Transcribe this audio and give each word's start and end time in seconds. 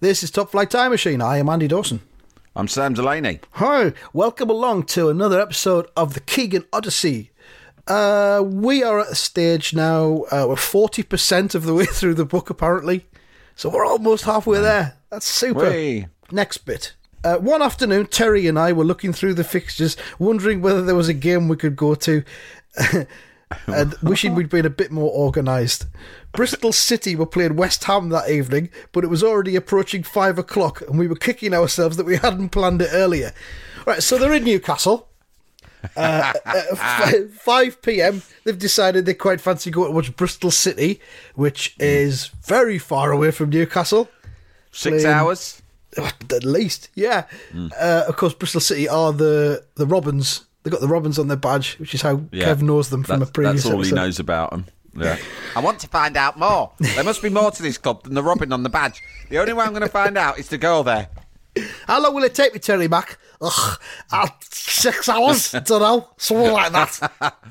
This 0.00 0.22
is 0.22 0.30
Top 0.30 0.52
Flight 0.52 0.70
Time 0.70 0.92
Machine. 0.92 1.20
I 1.20 1.38
am 1.38 1.48
Andy 1.48 1.66
Dawson. 1.66 2.00
I'm 2.54 2.68
Sam 2.68 2.94
Delaney. 2.94 3.40
Hi, 3.54 3.92
welcome 4.12 4.48
along 4.48 4.84
to 4.84 5.08
another 5.08 5.40
episode 5.40 5.88
of 5.96 6.14
the 6.14 6.20
Keegan 6.20 6.64
Odyssey. 6.72 7.32
Uh, 7.88 8.44
we 8.46 8.84
are 8.84 9.00
at 9.00 9.08
a 9.10 9.14
stage 9.16 9.74
now, 9.74 10.24
uh, 10.30 10.46
we're 10.48 10.54
40% 10.54 11.56
of 11.56 11.64
the 11.64 11.74
way 11.74 11.84
through 11.90 12.14
the 12.14 12.24
book 12.24 12.48
apparently. 12.48 13.06
So 13.56 13.70
we're 13.70 13.84
almost 13.84 14.24
halfway 14.24 14.60
there. 14.60 14.96
That's 15.10 15.26
super. 15.26 15.64
Next 16.30 16.58
bit. 16.58 16.94
Uh, 17.24 17.38
one 17.38 17.60
afternoon, 17.60 18.06
Terry 18.06 18.46
and 18.46 18.56
I 18.56 18.72
were 18.72 18.84
looking 18.84 19.12
through 19.12 19.34
the 19.34 19.42
fixtures, 19.42 19.96
wondering 20.20 20.62
whether 20.62 20.82
there 20.82 20.94
was 20.94 21.08
a 21.08 21.14
game 21.14 21.48
we 21.48 21.56
could 21.56 21.74
go 21.74 21.96
to, 21.96 22.22
and 23.66 23.94
wishing 24.02 24.34
we'd 24.34 24.50
been 24.50 24.66
a 24.66 24.70
bit 24.70 24.90
more 24.90 25.10
organised. 25.10 25.86
Bristol 26.32 26.72
City 26.72 27.16
were 27.16 27.26
playing 27.26 27.56
West 27.56 27.84
Ham 27.84 28.10
that 28.10 28.28
evening, 28.30 28.68
but 28.92 29.04
it 29.04 29.08
was 29.08 29.22
already 29.24 29.56
approaching 29.56 30.02
five 30.02 30.38
o'clock, 30.38 30.82
and 30.82 30.98
we 30.98 31.08
were 31.08 31.16
kicking 31.16 31.54
ourselves 31.54 31.96
that 31.96 32.06
we 32.06 32.16
hadn't 32.18 32.50
planned 32.50 32.82
it 32.82 32.90
earlier. 32.92 33.32
Right, 33.86 34.02
so 34.02 34.18
they're 34.18 34.34
in 34.34 34.44
Newcastle. 34.44 35.08
Uh, 35.96 36.32
at 36.44 37.30
5 37.30 37.82
p.m. 37.82 38.22
They've 38.44 38.58
decided 38.58 39.06
they 39.06 39.14
quite 39.14 39.40
fancy 39.40 39.70
going 39.70 39.90
to 39.90 39.94
watch 39.94 40.14
Bristol 40.16 40.50
City, 40.50 41.00
which 41.36 41.74
is 41.78 42.26
very 42.44 42.78
far 42.78 43.12
away 43.12 43.30
from 43.30 43.50
Newcastle. 43.50 44.08
Six 44.72 45.02
Playing- 45.02 45.06
hours. 45.06 45.62
At 45.96 46.44
least, 46.44 46.90
yeah. 46.94 47.24
Uh, 47.80 48.04
of 48.06 48.16
course, 48.16 48.34
Bristol 48.34 48.60
City 48.60 48.88
are 48.88 49.12
the 49.12 49.64
the 49.76 49.86
Robins. 49.86 50.44
They 50.68 50.72
got 50.72 50.80
the 50.82 50.88
Robins 50.88 51.18
on 51.18 51.28
their 51.28 51.36
badge, 51.38 51.78
which 51.78 51.94
is 51.94 52.02
how 52.02 52.20
Yeah. 52.30 52.48
Kev 52.48 52.60
knows 52.60 52.90
them 52.90 53.04
from 53.04 53.22
a 53.22 53.26
previous 53.26 53.62
That's 53.62 53.72
all 53.72 53.80
episode. 53.80 53.94
he 53.96 54.02
knows 54.02 54.18
about 54.20 54.50
them. 54.50 54.66
Yeah. 54.94 55.16
I 55.56 55.60
want 55.60 55.78
to 55.80 55.88
find 55.88 56.14
out 56.14 56.38
more. 56.38 56.72
There 56.78 57.02
must 57.04 57.22
be 57.22 57.30
more 57.30 57.50
to 57.50 57.62
this 57.62 57.78
club 57.78 58.02
than 58.02 58.12
the 58.12 58.22
robin 58.22 58.52
on 58.52 58.64
the 58.64 58.68
badge. 58.68 59.02
The 59.30 59.38
only 59.38 59.54
way 59.54 59.64
I'm 59.64 59.70
going 59.70 59.80
to 59.80 59.88
find 59.88 60.18
out 60.18 60.38
is 60.38 60.48
to 60.48 60.58
go 60.58 60.82
there. 60.82 61.08
How 61.86 62.02
long 62.02 62.14
will 62.14 62.24
it 62.24 62.34
take 62.34 62.52
me, 62.52 62.60
Terry 62.60 62.86
Mac? 62.86 63.18
Ugh, 63.40 63.80
uh, 64.12 64.28
six 64.42 65.08
hours. 65.08 65.54
I 65.54 65.60
don't 65.60 65.80
know, 65.80 66.10
something 66.18 66.52
like 66.52 66.72
that. 66.72 67.34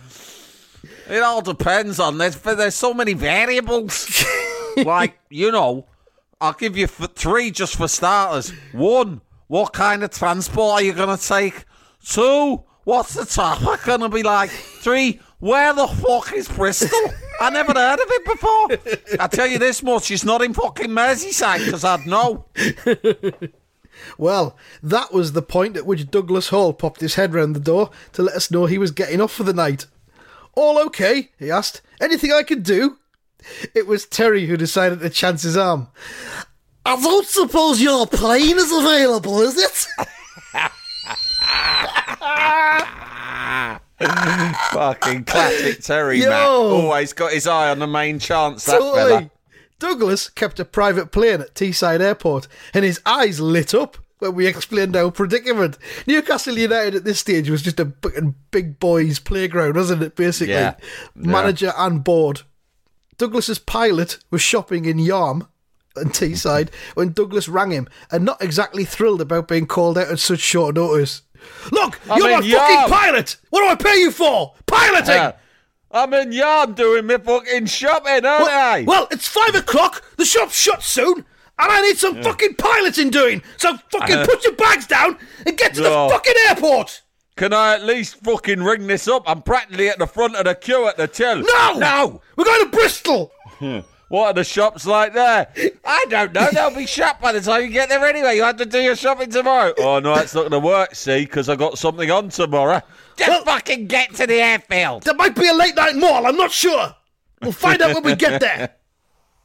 It 1.09 1.23
all 1.23 1.41
depends 1.41 2.01
on 2.01 2.17
there's 2.17 2.35
there's 2.35 2.75
so 2.75 2.93
many 2.93 3.13
variables. 3.13 4.25
like 4.77 5.17
you 5.29 5.51
know, 5.53 5.87
I'll 6.41 6.51
give 6.51 6.75
you 6.75 6.85
three 6.87 7.49
just 7.49 7.77
for 7.77 7.87
starters. 7.87 8.51
One, 8.73 9.21
what 9.47 9.71
kind 9.71 10.03
of 10.03 10.09
transport 10.11 10.73
are 10.73 10.81
you 10.83 10.91
gonna 10.91 11.15
take? 11.17 11.63
Two, 12.05 12.63
what's 12.87 13.15
the 13.15 13.25
traffic 13.25 13.85
gonna 13.85 14.07
be 14.07 14.23
like? 14.23 14.49
Three, 14.49 15.19
where 15.39 15.73
the 15.73 15.87
fuck 15.87 16.31
is 16.31 16.47
Bristol? 16.47 16.89
I 17.41 17.49
never 17.49 17.73
heard 17.73 17.99
of 17.99 18.07
it 18.09 18.25
before. 18.25 19.19
I 19.19 19.27
tell 19.27 19.45
you 19.45 19.59
this 19.59 19.83
much, 19.83 20.09
it's 20.09 20.23
not 20.23 20.41
in 20.41 20.53
fucking 20.53 20.89
Merseyside 20.89 21.65
because 21.65 21.83
I'd 21.83 22.07
know. 22.07 22.45
Well, 24.19 24.55
that 24.83 25.11
was 25.11 25.31
the 25.31 25.41
point 25.41 25.75
at 25.75 25.87
which 25.87 26.11
Douglas 26.11 26.49
Hall 26.49 26.71
popped 26.71 27.01
his 27.01 27.15
head 27.15 27.33
round 27.33 27.55
the 27.55 27.59
door 27.59 27.89
to 28.13 28.21
let 28.21 28.35
us 28.35 28.51
know 28.51 28.67
he 28.67 28.77
was 28.77 28.91
getting 28.91 29.19
off 29.19 29.31
for 29.31 29.41
the 29.41 29.53
night. 29.53 29.87
All 30.53 30.77
okay? 30.85 31.31
he 31.39 31.49
asked. 31.49 31.81
Anything 31.99 32.31
I 32.31 32.43
could 32.43 32.61
do? 32.61 32.99
It 33.73 33.87
was 33.87 34.05
Terry 34.05 34.45
who 34.45 34.55
decided 34.55 34.99
to 34.99 35.09
chance 35.09 35.41
his 35.41 35.57
arm. 35.57 35.87
I 36.85 36.95
don't 37.01 37.25
suppose 37.25 37.81
your 37.81 38.05
plane 38.05 38.57
is 38.57 38.71
available, 38.71 39.41
is 39.41 39.57
it? 39.57 40.07
Fucking 44.71 45.25
classic 45.25 45.81
Terry, 45.81 46.19
Yo. 46.21 46.29
Matt. 46.29 46.47
Always 46.47 47.13
got 47.13 47.31
his 47.33 47.47
eye 47.47 47.69
on 47.69 47.79
the 47.79 47.87
main 47.87 48.19
chance. 48.19 48.65
That 48.65 48.79
fella. 48.79 49.09
Totally. 49.09 49.29
Douglas 49.79 50.29
kept 50.29 50.59
a 50.59 50.65
private 50.65 51.11
plane 51.11 51.41
at 51.41 51.53
Teesside 51.53 52.01
Airport, 52.01 52.47
and 52.73 52.83
his 52.83 52.99
eyes 53.05 53.39
lit 53.39 53.73
up 53.75 53.97
when 54.19 54.33
we 54.33 54.47
explained 54.47 54.95
our 54.95 55.11
predicament. 55.11 55.77
Newcastle 56.07 56.57
United 56.57 56.95
at 56.95 57.03
this 57.03 57.19
stage 57.19 57.49
was 57.49 57.61
just 57.61 57.79
a 57.79 57.85
big 57.85 58.79
boys' 58.79 59.19
playground, 59.19 59.75
wasn't 59.75 60.01
it? 60.01 60.15
Basically, 60.15 60.53
Yeah. 60.53 60.75
manager 61.15 61.73
and 61.77 62.03
board. 62.03 62.41
Douglas's 63.19 63.59
pilot 63.59 64.17
was 64.31 64.41
shopping 64.41 64.85
in 64.85 64.97
Yarm 64.97 65.47
and 65.95 66.11
Teesside 66.11 66.69
when 66.95 67.13
Douglas 67.13 67.47
rang 67.47 67.71
him, 67.71 67.87
and 68.11 68.25
not 68.25 68.41
exactly 68.41 68.83
thrilled 68.85 69.21
about 69.21 69.47
being 69.47 69.67
called 69.67 69.97
out 69.97 70.07
at 70.09 70.19
such 70.19 70.39
short 70.39 70.75
notice. 70.75 71.21
Look, 71.71 71.99
I'm 72.09 72.19
you're 72.19 72.29
my 72.29 72.41
fucking 72.41 72.93
pilot. 72.93 73.37
What 73.49 73.61
do 73.61 73.67
I 73.67 73.75
pay 73.75 73.99
you 73.99 74.11
for? 74.11 74.53
Piloting. 74.65 75.15
Yeah. 75.15 75.31
I'm 75.91 76.13
in 76.13 76.31
Yarm 76.31 76.75
doing 76.75 77.05
my 77.07 77.17
fucking 77.17 77.65
shopping, 77.67 78.25
aren't 78.25 78.49
I? 78.49 78.83
Well, 78.83 78.85
well, 78.85 79.07
it's 79.11 79.27
five 79.27 79.55
o'clock. 79.55 80.03
The 80.17 80.25
shop's 80.25 80.57
shut 80.59 80.83
soon, 80.83 81.15
and 81.17 81.25
I 81.57 81.81
need 81.81 81.97
some 81.97 82.21
fucking 82.21 82.55
piloting 82.55 83.09
doing. 83.09 83.41
So 83.57 83.77
fucking 83.91 84.17
uh, 84.17 84.25
put 84.25 84.43
your 84.43 84.53
bags 84.55 84.85
down 84.85 85.17
and 85.45 85.57
get 85.57 85.73
to 85.75 85.81
the 85.81 85.89
fucking 85.89 86.33
airport. 86.49 87.03
Can 87.37 87.53
I 87.53 87.75
at 87.75 87.83
least 87.83 88.15
fucking 88.17 88.63
ring 88.63 88.87
this 88.87 89.07
up? 89.07 89.23
I'm 89.27 89.43
practically 89.43 89.89
at 89.89 89.99
the 89.99 90.07
front 90.07 90.35
of 90.35 90.45
the 90.45 90.55
queue 90.55 90.87
at 90.87 90.97
the 90.97 91.07
till. 91.07 91.37
No, 91.37 91.73
No! 91.77 92.21
we're 92.35 92.45
going 92.45 92.65
to 92.69 92.75
Bristol. 92.77 93.31
What 94.09 94.27
are 94.27 94.33
the 94.33 94.43
shops 94.43 94.85
like 94.85 95.13
there? 95.13 95.47
I 95.83 96.05
don't 96.09 96.31
know. 96.33 96.47
They'll 96.51 96.73
be 96.75 96.85
shut 96.85 97.19
by 97.19 97.33
the 97.33 97.41
time 97.41 97.63
you 97.63 97.69
get 97.69 97.89
there 97.89 98.03
anyway. 98.05 98.35
You 98.37 98.43
have 98.43 98.55
to 98.57 98.65
do 98.65 98.79
your 98.79 98.95
shopping 98.95 99.29
tomorrow. 99.29 99.73
Oh, 99.79 99.99
no, 99.99 100.13
it's 100.15 100.33
not 100.33 100.49
going 100.49 100.51
to 100.51 100.59
work, 100.65 100.95
see, 100.95 101.25
because 101.25 101.49
i 101.49 101.55
got 101.57 101.77
something 101.77 102.09
on 102.09 102.29
tomorrow. 102.29 102.81
Just 103.17 103.29
Well- 103.29 103.43
fucking 103.43 103.87
get 103.87 104.15
to 104.15 104.25
the 104.25 104.35
airfield. 104.41 105.03
There 105.03 105.13
might 105.15 105.35
be 105.35 105.47
a 105.47 105.53
late 105.53 105.75
night 105.75 105.95
mall. 105.95 106.25
I'm 106.25 106.37
not 106.37 106.51
sure. 106.51 106.95
We'll 107.41 107.51
find 107.51 107.81
out 107.81 107.95
when 107.95 108.03
we 108.03 108.15
get 108.15 108.39
there. 108.39 108.73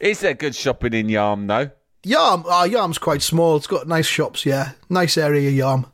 Is 0.00 0.20
there 0.20 0.34
good 0.34 0.54
shopping 0.54 0.94
in 0.94 1.06
Yarm, 1.08 1.46
though? 1.46 1.70
Yarm, 2.04 2.44
oh, 2.46 2.66
Yarm's 2.68 2.98
quite 2.98 3.22
small. 3.22 3.56
It's 3.56 3.66
got 3.66 3.86
nice 3.86 4.06
shops. 4.06 4.46
Yeah, 4.46 4.72
nice 4.88 5.16
area, 5.18 5.50
Yarm. 5.50 5.84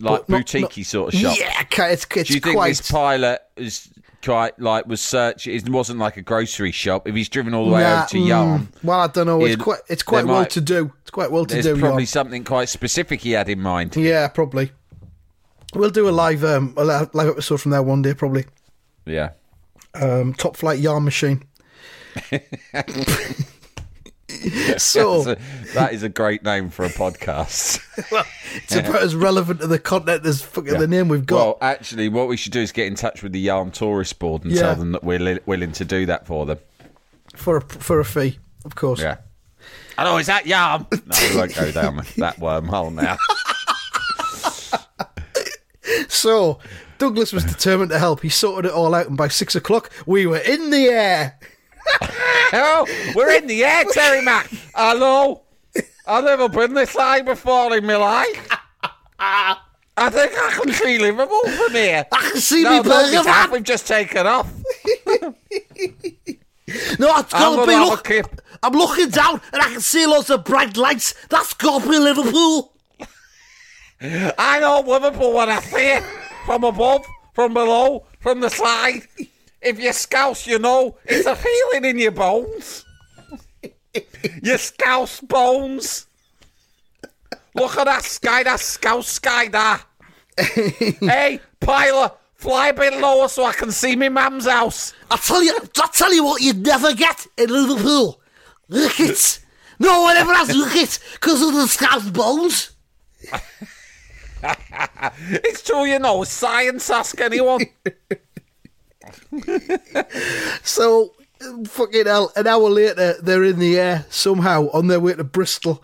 Like 0.00 0.20
But 0.26 0.28
not- 0.28 0.38
boutique 0.38 0.62
not- 0.76 0.86
sort 0.86 1.14
of 1.14 1.20
shop? 1.20 1.36
Yeah, 1.38 1.62
it's 1.90 2.06
it's 2.14 2.28
Do 2.28 2.34
you 2.34 2.40
think 2.40 2.56
quite. 2.56 2.68
this 2.68 2.90
pilot 2.90 3.40
is 3.56 3.88
quite 4.28 4.58
like 4.60 4.86
was 4.86 5.00
search? 5.00 5.46
It 5.46 5.68
wasn't 5.68 5.98
like 5.98 6.16
a 6.16 6.22
grocery 6.22 6.72
shop. 6.72 7.08
If 7.08 7.14
he's 7.14 7.28
driven 7.28 7.54
all 7.54 7.66
the 7.66 7.72
way 7.72 7.82
Nah, 7.82 8.00
over 8.00 8.08
to 8.08 8.16
mm, 8.18 8.26
Yarm, 8.26 8.66
well, 8.82 9.00
I 9.00 9.06
don't 9.06 9.26
know. 9.26 9.44
It's 9.44 9.62
quite. 9.62 9.80
It's 9.88 10.02
quite 10.02 10.26
well 10.26 10.40
might- 10.40 10.50
to 10.50 10.60
do. 10.60 10.92
It's 11.02 11.10
quite 11.10 11.30
well 11.30 11.46
to 11.46 11.62
do. 11.62 11.76
probably 11.78 12.04
Yarm. 12.04 12.08
something 12.08 12.44
quite 12.44 12.68
specific 12.68 13.20
he 13.22 13.32
had 13.32 13.48
in 13.48 13.60
mind. 13.60 13.96
Yeah, 13.96 14.28
probably. 14.28 14.72
We'll 15.74 15.90
do 15.90 16.08
a 16.08 16.10
live 16.10 16.44
um 16.44 16.74
a 16.76 16.84
live 16.84 17.10
episode 17.28 17.60
from 17.60 17.70
there 17.72 17.82
one 17.82 18.02
day, 18.02 18.14
probably. 18.14 18.46
Yeah. 19.04 19.30
Um, 19.94 20.34
top 20.34 20.56
flight 20.56 20.80
Yarm 20.80 21.04
machine. 21.04 21.44
so 24.76 25.34
that 25.74 25.92
is 25.92 26.02
a 26.02 26.08
great 26.08 26.42
name 26.42 26.68
for 26.70 26.84
a 26.84 26.88
podcast. 26.90 27.80
it's 28.62 28.74
about 28.76 29.02
as 29.02 29.14
relevant 29.16 29.60
to 29.60 29.66
the 29.66 29.78
content 29.78 30.24
as 30.26 30.42
fucking 30.42 30.78
the 30.78 30.86
name 30.86 31.08
we've 31.08 31.24
got. 31.26 31.36
Well, 31.36 31.58
actually, 31.60 32.08
what 32.08 32.28
we 32.28 32.36
should 32.36 32.52
do 32.52 32.60
is 32.60 32.70
get 32.72 32.86
in 32.86 32.94
touch 32.94 33.22
with 33.22 33.32
the 33.32 33.46
Yarm 33.46 33.72
Tourist 33.72 34.18
Board 34.18 34.44
and 34.44 34.52
Yeah. 34.52 34.62
tell 34.62 34.76
them 34.76 34.92
that 34.92 35.02
we're 35.02 35.18
li- 35.18 35.40
willing 35.46 35.72
to 35.72 35.84
do 35.84 36.06
that 36.06 36.26
for 36.26 36.44
them. 36.46 36.58
for 37.34 37.56
a 37.58 37.60
for 37.62 38.00
a 38.00 38.04
fee, 38.04 38.38
of 38.64 38.74
course. 38.74 39.00
Yeah. 39.00 39.16
Hello, 39.96 40.16
is 40.18 40.26
that 40.26 40.44
Yarm? 40.44 40.86
No, 41.06 41.28
we 41.30 41.36
won't 41.36 41.54
go 41.54 41.72
down 41.72 41.96
that 42.18 42.36
wormhole 42.36 42.92
now. 42.92 43.16
So 46.08 46.58
Douglas 46.98 47.32
was 47.32 47.44
determined 47.44 47.90
to 47.90 47.98
help. 47.98 48.20
He 48.20 48.28
sorted 48.28 48.70
it 48.70 48.74
all 48.74 48.94
out, 48.94 49.08
and 49.08 49.16
by 49.16 49.28
six 49.28 49.54
o'clock, 49.56 49.90
we 50.06 50.26
were 50.26 50.38
in 50.38 50.70
the 50.70 50.86
air. 50.88 51.38
Oh, 52.52 53.12
we're 53.14 53.32
in 53.32 53.46
the 53.46 53.64
air, 53.64 53.84
Terry 53.92 54.22
Mac. 54.22 54.48
Hello. 54.74 55.42
I've 56.06 56.24
never 56.24 56.48
been 56.48 56.74
this 56.74 56.94
high 56.94 57.20
before 57.20 57.76
in 57.76 57.84
my 57.86 57.96
life. 57.96 58.48
I 59.20 60.10
think 60.10 60.32
I 60.32 60.58
can 60.62 60.72
see 60.72 60.98
Liverpool 60.98 61.42
from 61.50 61.72
here. 61.72 62.06
I 62.10 62.30
can 62.30 62.40
see 62.40 62.62
no, 62.62 62.82
me 62.82 62.88
burger 62.88 63.22
daft. 63.24 63.52
We've 63.52 63.62
just 63.62 63.86
taken 63.86 64.26
off. 64.26 64.50
No, 66.98 67.16
it's 67.16 67.32
I'm 67.34 67.56
got 67.56 67.66
to 67.66 67.66
gonna 67.66 67.66
be. 67.66 67.76
Look. 67.76 68.10
I'm 68.62 68.72
looking 68.72 69.08
down 69.10 69.40
and 69.52 69.62
I 69.62 69.68
can 69.68 69.80
see 69.80 70.06
lots 70.06 70.30
of 70.30 70.44
bright 70.44 70.76
lights. 70.76 71.14
That's 71.28 71.54
got 71.54 71.82
to 71.82 71.88
be 71.88 71.98
Liverpool. 71.98 72.72
I 74.00 74.60
know 74.60 74.80
Liverpool 74.86 75.32
when 75.34 75.48
I 75.48 75.60
see 75.60 75.92
it 75.94 76.04
from 76.46 76.64
above, 76.64 77.04
from 77.34 77.54
below, 77.54 78.06
from 78.20 78.40
the 78.40 78.50
side. 78.50 79.02
If 79.60 79.80
you're 79.80 79.92
scouse, 79.92 80.46
you 80.46 80.58
know 80.58 80.96
it's 81.04 81.26
a 81.26 81.34
feeling 81.34 81.84
in 81.84 81.98
your 81.98 82.12
bones. 82.12 82.84
your 84.42 84.58
scouse 84.58 85.20
bones. 85.20 86.06
Look 87.54 87.76
at 87.76 87.84
that 87.84 88.04
sky, 88.04 88.44
that 88.44 88.60
scouse 88.60 89.08
sky 89.08 89.48
there. 89.48 89.80
hey, 91.00 91.40
pilot, 91.58 92.12
fly 92.34 92.68
a 92.68 92.74
bit 92.74 93.00
lower 93.00 93.26
so 93.26 93.44
I 93.44 93.52
can 93.52 93.72
see 93.72 93.96
me 93.96 94.08
mum's 94.08 94.46
house. 94.46 94.94
I 95.10 95.16
tell 95.16 95.42
you, 95.42 95.58
I 95.76 95.88
tell 95.92 96.14
you 96.14 96.24
what, 96.24 96.40
you'd 96.40 96.64
never 96.64 96.94
get 96.94 97.26
in 97.36 97.50
Liverpool. 97.50 98.20
Rickets. 98.68 99.40
No 99.80 100.02
one 100.02 100.16
ever 100.16 100.34
has 100.34 100.56
rickets 100.56 101.00
because 101.14 101.42
of 101.42 101.54
the 101.54 101.66
scouse 101.66 102.10
bones. 102.10 102.70
It's 104.40 105.62
true, 105.62 105.84
you 105.84 105.98
know, 105.98 106.22
science 106.22 106.88
ask 106.90 107.20
anyone. 107.20 107.60
So, 110.62 111.14
fucking 111.66 112.06
hell, 112.06 112.32
an 112.36 112.46
hour 112.46 112.68
later, 112.68 113.14
they're 113.22 113.44
in 113.44 113.58
the 113.58 113.78
air 113.78 114.06
somehow 114.10 114.68
on 114.72 114.86
their 114.88 115.00
way 115.00 115.14
to 115.14 115.24
Bristol. 115.24 115.82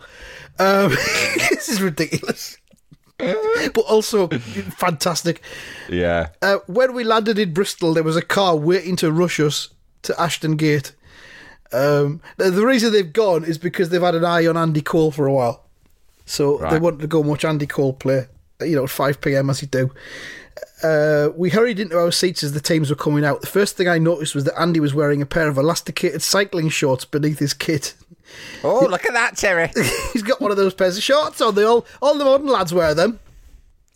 Um, 0.59 0.89
this 1.49 1.69
is 1.69 1.81
ridiculous. 1.81 2.57
but 3.17 3.85
also 3.87 4.27
fantastic. 4.77 5.41
yeah. 5.89 6.29
Uh, 6.41 6.57
when 6.67 6.93
we 6.93 7.03
landed 7.03 7.39
in 7.39 7.53
Bristol, 7.53 7.93
there 7.93 8.03
was 8.03 8.17
a 8.17 8.21
car 8.21 8.55
waiting 8.55 8.95
to 8.97 9.11
rush 9.11 9.39
us 9.39 9.69
to 10.03 10.19
Ashton 10.21 10.55
Gate. 10.57 10.93
Um, 11.71 12.21
the 12.37 12.65
reason 12.65 12.91
they've 12.91 13.11
gone 13.11 13.43
is 13.43 13.57
because 13.57 13.89
they've 13.89 14.01
had 14.01 14.15
an 14.15 14.25
eye 14.25 14.45
on 14.47 14.55
Andy 14.57 14.81
Cole 14.81 15.11
for 15.11 15.25
a 15.27 15.33
while. 15.33 15.63
So 16.25 16.57
they 16.57 16.63
Right. 16.63 16.81
wanted 16.81 16.99
to 17.01 17.07
go 17.07 17.19
and 17.21 17.29
watch 17.29 17.45
Andy 17.45 17.65
Cole 17.67 17.93
play, 17.93 18.27
you 18.61 18.75
know, 18.75 18.83
at 18.83 18.89
5 18.89 19.21
pm 19.21 19.49
as 19.49 19.61
you 19.61 19.67
do. 19.67 19.91
Uh, 20.83 21.29
we 21.35 21.49
hurried 21.49 21.79
into 21.79 21.97
our 21.97 22.11
seats 22.11 22.43
as 22.43 22.53
the 22.53 22.61
teams 22.61 22.89
were 22.89 22.95
coming 22.95 23.25
out. 23.25 23.41
The 23.41 23.47
first 23.47 23.75
thing 23.75 23.87
I 23.87 23.97
noticed 23.97 24.35
was 24.35 24.43
that 24.45 24.59
Andy 24.59 24.79
was 24.79 24.93
wearing 24.93 25.21
a 25.21 25.25
pair 25.25 25.47
of 25.47 25.57
elasticated 25.57 26.21
cycling 26.21 26.69
shorts 26.69 27.05
beneath 27.05 27.39
his 27.39 27.53
kit. 27.53 27.95
Oh, 28.63 28.85
look 28.89 29.05
at 29.05 29.13
that, 29.13 29.37
Terry. 29.37 29.69
He's 30.13 30.23
got 30.23 30.41
one 30.41 30.51
of 30.51 30.57
those 30.57 30.73
pairs 30.73 30.97
of 30.97 31.03
shorts 31.03 31.41
on. 31.41 31.55
They 31.55 31.63
all, 31.63 31.85
all 32.01 32.17
the 32.17 32.25
modern 32.25 32.47
lads 32.47 32.73
wear 32.73 32.93
them. 32.93 33.19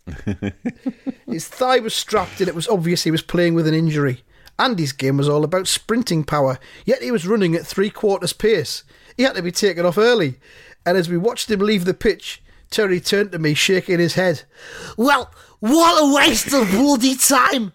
His 1.26 1.46
thigh 1.48 1.78
was 1.78 1.94
strapped, 1.94 2.40
and 2.40 2.48
it 2.48 2.54
was 2.54 2.68
obvious 2.68 3.04
he 3.04 3.10
was 3.10 3.22
playing 3.22 3.54
with 3.54 3.66
an 3.66 3.74
injury. 3.74 4.22
Andy's 4.58 4.92
game 4.92 5.16
was 5.16 5.28
all 5.28 5.44
about 5.44 5.68
sprinting 5.68 6.24
power, 6.24 6.58
yet 6.84 7.02
he 7.02 7.10
was 7.10 7.26
running 7.26 7.54
at 7.54 7.66
three 7.66 7.90
quarters 7.90 8.32
pace. 8.32 8.84
He 9.16 9.22
had 9.22 9.34
to 9.36 9.42
be 9.42 9.52
taken 9.52 9.86
off 9.86 9.98
early, 9.98 10.38
and 10.84 10.96
as 10.96 11.08
we 11.08 11.16
watched 11.16 11.50
him 11.50 11.60
leave 11.60 11.84
the 11.84 11.94
pitch, 11.94 12.42
Terry 12.70 13.00
turned 13.00 13.32
to 13.32 13.38
me, 13.38 13.54
shaking 13.54 13.98
his 13.98 14.14
head. 14.14 14.42
Well, 14.96 15.30
what 15.60 16.02
a 16.02 16.14
waste 16.14 16.52
of 16.52 16.70
bloody 16.70 17.14
time. 17.16 17.72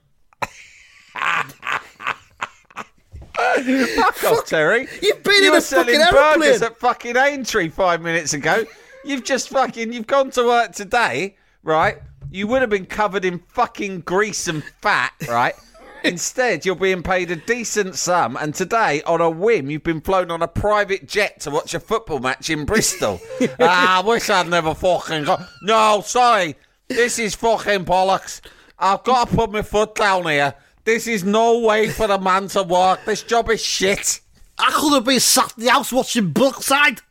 Fuck 3.95 4.23
off, 4.23 4.45
Terry. 4.45 4.87
You've 5.01 5.23
been 5.23 5.35
you 5.35 5.45
in 5.47 5.51
were 5.51 5.57
a 5.57 5.61
selling 5.61 5.99
fucking 5.99 6.39
burgers 6.39 6.61
at 6.61 6.77
fucking 6.77 7.15
Aintree 7.17 7.69
five 7.69 8.01
minutes 8.01 8.33
ago. 8.33 8.65
You've 9.03 9.23
just 9.23 9.49
fucking 9.49 9.93
you've 9.93 10.07
gone 10.07 10.31
to 10.31 10.43
work 10.45 10.71
today, 10.73 11.35
right? 11.63 11.97
You 12.31 12.47
would 12.47 12.61
have 12.61 12.69
been 12.69 12.85
covered 12.85 13.23
in 13.23 13.39
fucking 13.39 14.01
grease 14.01 14.47
and 14.47 14.63
fat, 14.81 15.13
right? 15.27 15.53
Instead, 16.03 16.65
you're 16.65 16.75
being 16.75 17.01
paid 17.01 17.31
a 17.31 17.35
decent 17.35 17.95
sum, 17.95 18.37
and 18.37 18.53
today, 18.53 19.01
on 19.03 19.21
a 19.21 19.29
whim, 19.29 19.71
you've 19.71 19.83
been 19.83 20.01
flown 20.01 20.29
on 20.29 20.43
a 20.43 20.47
private 20.47 21.07
jet 21.07 21.39
to 21.39 21.49
watch 21.49 21.73
a 21.73 21.79
football 21.79 22.19
match 22.19 22.51
in 22.51 22.63
Bristol. 22.63 23.19
ah, 23.59 23.99
I 24.03 24.05
wish 24.05 24.29
I'd 24.29 24.47
never 24.47 24.75
fucking 24.75 25.23
got. 25.23 25.41
No, 25.63 26.01
sorry, 26.05 26.55
this 26.87 27.19
is 27.19 27.35
fucking 27.35 27.85
bollocks. 27.85 28.41
I've 28.77 29.03
got 29.03 29.29
to 29.29 29.35
put 29.35 29.51
my 29.51 29.61
foot 29.61 29.95
down 29.95 30.25
here. 30.25 30.53
This 30.83 31.07
is 31.07 31.23
no 31.23 31.59
way 31.59 31.89
for 31.89 32.05
a 32.05 32.19
man 32.19 32.47
to 32.49 32.63
work. 32.63 33.05
This 33.05 33.23
job 33.23 33.49
is 33.49 33.63
shit. 33.63 34.21
I 34.57 34.71
could 34.71 34.93
have 34.93 35.05
been 35.05 35.19
sat 35.19 35.53
in 35.57 35.65
the 35.65 35.71
house 35.71 35.91
watching 35.91 36.31
Brookside. 36.31 37.01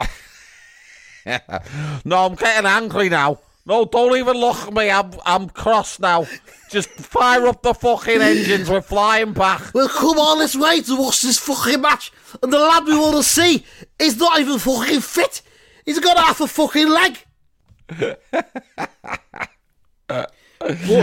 No, 2.04 2.26
I'm 2.26 2.36
getting 2.36 2.66
angry 2.66 3.08
now. 3.08 3.40
No, 3.66 3.84
don't 3.84 4.16
even 4.16 4.36
look 4.36 4.58
at 4.58 4.72
me. 4.72 4.88
I'm 4.88 5.10
I'm 5.26 5.48
cross 5.48 5.98
now. 5.98 6.24
Just 6.70 6.88
fire 6.90 7.48
up 7.48 7.62
the 7.62 7.74
fucking 7.74 8.20
engines. 8.22 8.70
We're 8.70 8.80
flying 8.80 9.32
back. 9.32 9.74
We'll 9.74 9.88
come 9.88 10.20
all 10.20 10.38
this 10.38 10.54
way 10.54 10.82
to 10.82 10.96
watch 10.96 11.22
this 11.22 11.40
fucking 11.40 11.80
match, 11.80 12.12
and 12.40 12.52
the 12.52 12.60
lad 12.60 12.84
we 12.84 12.96
want 12.96 13.16
to 13.16 13.24
see 13.24 13.64
is 13.98 14.16
not 14.18 14.38
even 14.38 14.60
fucking 14.60 15.00
fit. 15.00 15.42
He's 15.84 15.98
got 15.98 16.16
half 16.16 16.40
a 16.40 16.46
fucking 16.46 16.88
leg. 16.88 17.18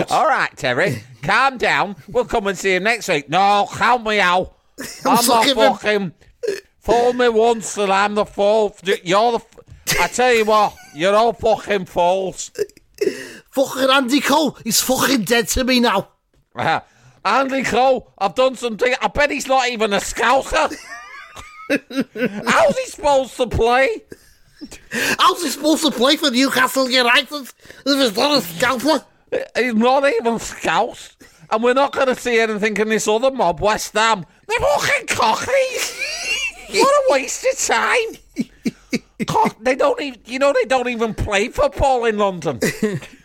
All 0.09 0.27
right, 0.27 0.50
Terry, 0.56 1.03
calm 1.21 1.57
down. 1.57 1.95
We'll 2.07 2.25
come 2.25 2.47
and 2.47 2.57
see 2.57 2.74
you 2.74 2.80
next 2.80 3.07
week. 3.07 3.30
No, 3.30 3.68
count 3.71 4.03
me 4.03 4.19
out. 4.19 4.57
I'm, 5.06 5.13
not 5.13 5.24
sorry, 5.24 5.53
man. 5.53 5.74
fucking. 5.74 6.13
Fool 6.80 7.13
me 7.13 7.30
once 7.30 7.77
and 7.77 7.91
I'm 7.91 8.15
the 8.15 8.25
fool. 8.25 8.75
You're 8.83 9.31
the. 9.31 9.38
f- 9.38 10.00
I 10.01 10.07
tell 10.07 10.33
you 10.33 10.45
what, 10.45 10.74
you're 10.94 11.15
all 11.15 11.31
fucking 11.33 11.85
fools. 11.85 12.51
Fucking 13.51 13.89
Andy 13.89 14.19
Cole, 14.19 14.57
he's 14.63 14.81
fucking 14.81 15.24
dead 15.24 15.47
to 15.50 15.63
me 15.63 15.80
now. 15.80 16.09
Uh, 16.56 16.81
Andy 17.24 17.63
Cole, 17.63 18.12
I've 18.18 18.35
done 18.35 18.56
something. 18.56 18.94
I 19.01 19.07
bet 19.07 19.31
he's 19.31 19.47
not 19.47 19.69
even 19.69 19.94
a 19.94 19.97
scouser. 19.97 20.75
How's 22.45 22.77
he 22.77 22.85
supposed 22.88 23.38
to 23.38 23.47
play? 23.47 24.03
How's 25.19 25.44
he 25.44 25.50
supposed 25.50 25.83
to 25.83 25.92
play 25.92 26.18
for 26.18 26.31
Newcastle 26.31 26.89
United 26.89 27.31
if 27.31 27.56
he's 27.86 28.15
not 28.15 28.38
a 28.38 28.42
scalper? 28.42 29.06
He's 29.56 29.74
not 29.74 30.07
even 30.07 30.39
scout. 30.39 31.15
And 31.50 31.63
we're 31.63 31.74
not 31.74 31.94
going 31.94 32.07
to 32.07 32.15
see 32.15 32.39
anything 32.39 32.77
in 32.77 32.89
this 32.89 33.07
other 33.07 33.31
mob, 33.31 33.62
West 33.62 33.94
Ham. 33.94 34.25
They're 34.48 34.60
fucking 34.60 35.07
cockneys. 35.07 36.01
what 36.71 37.10
a 37.10 37.13
waste 37.13 37.45
of 37.45 37.60
time. 37.60 38.48
Cock, 39.27 39.57
they 39.62 39.75
don't 39.75 40.01
even, 40.01 40.19
you 40.25 40.39
know, 40.39 40.54
they 40.54 40.66
don't 40.66 40.89
even 40.89 41.13
play 41.13 41.50
football 41.50 42.06
in 42.06 42.18
London. 42.18 42.59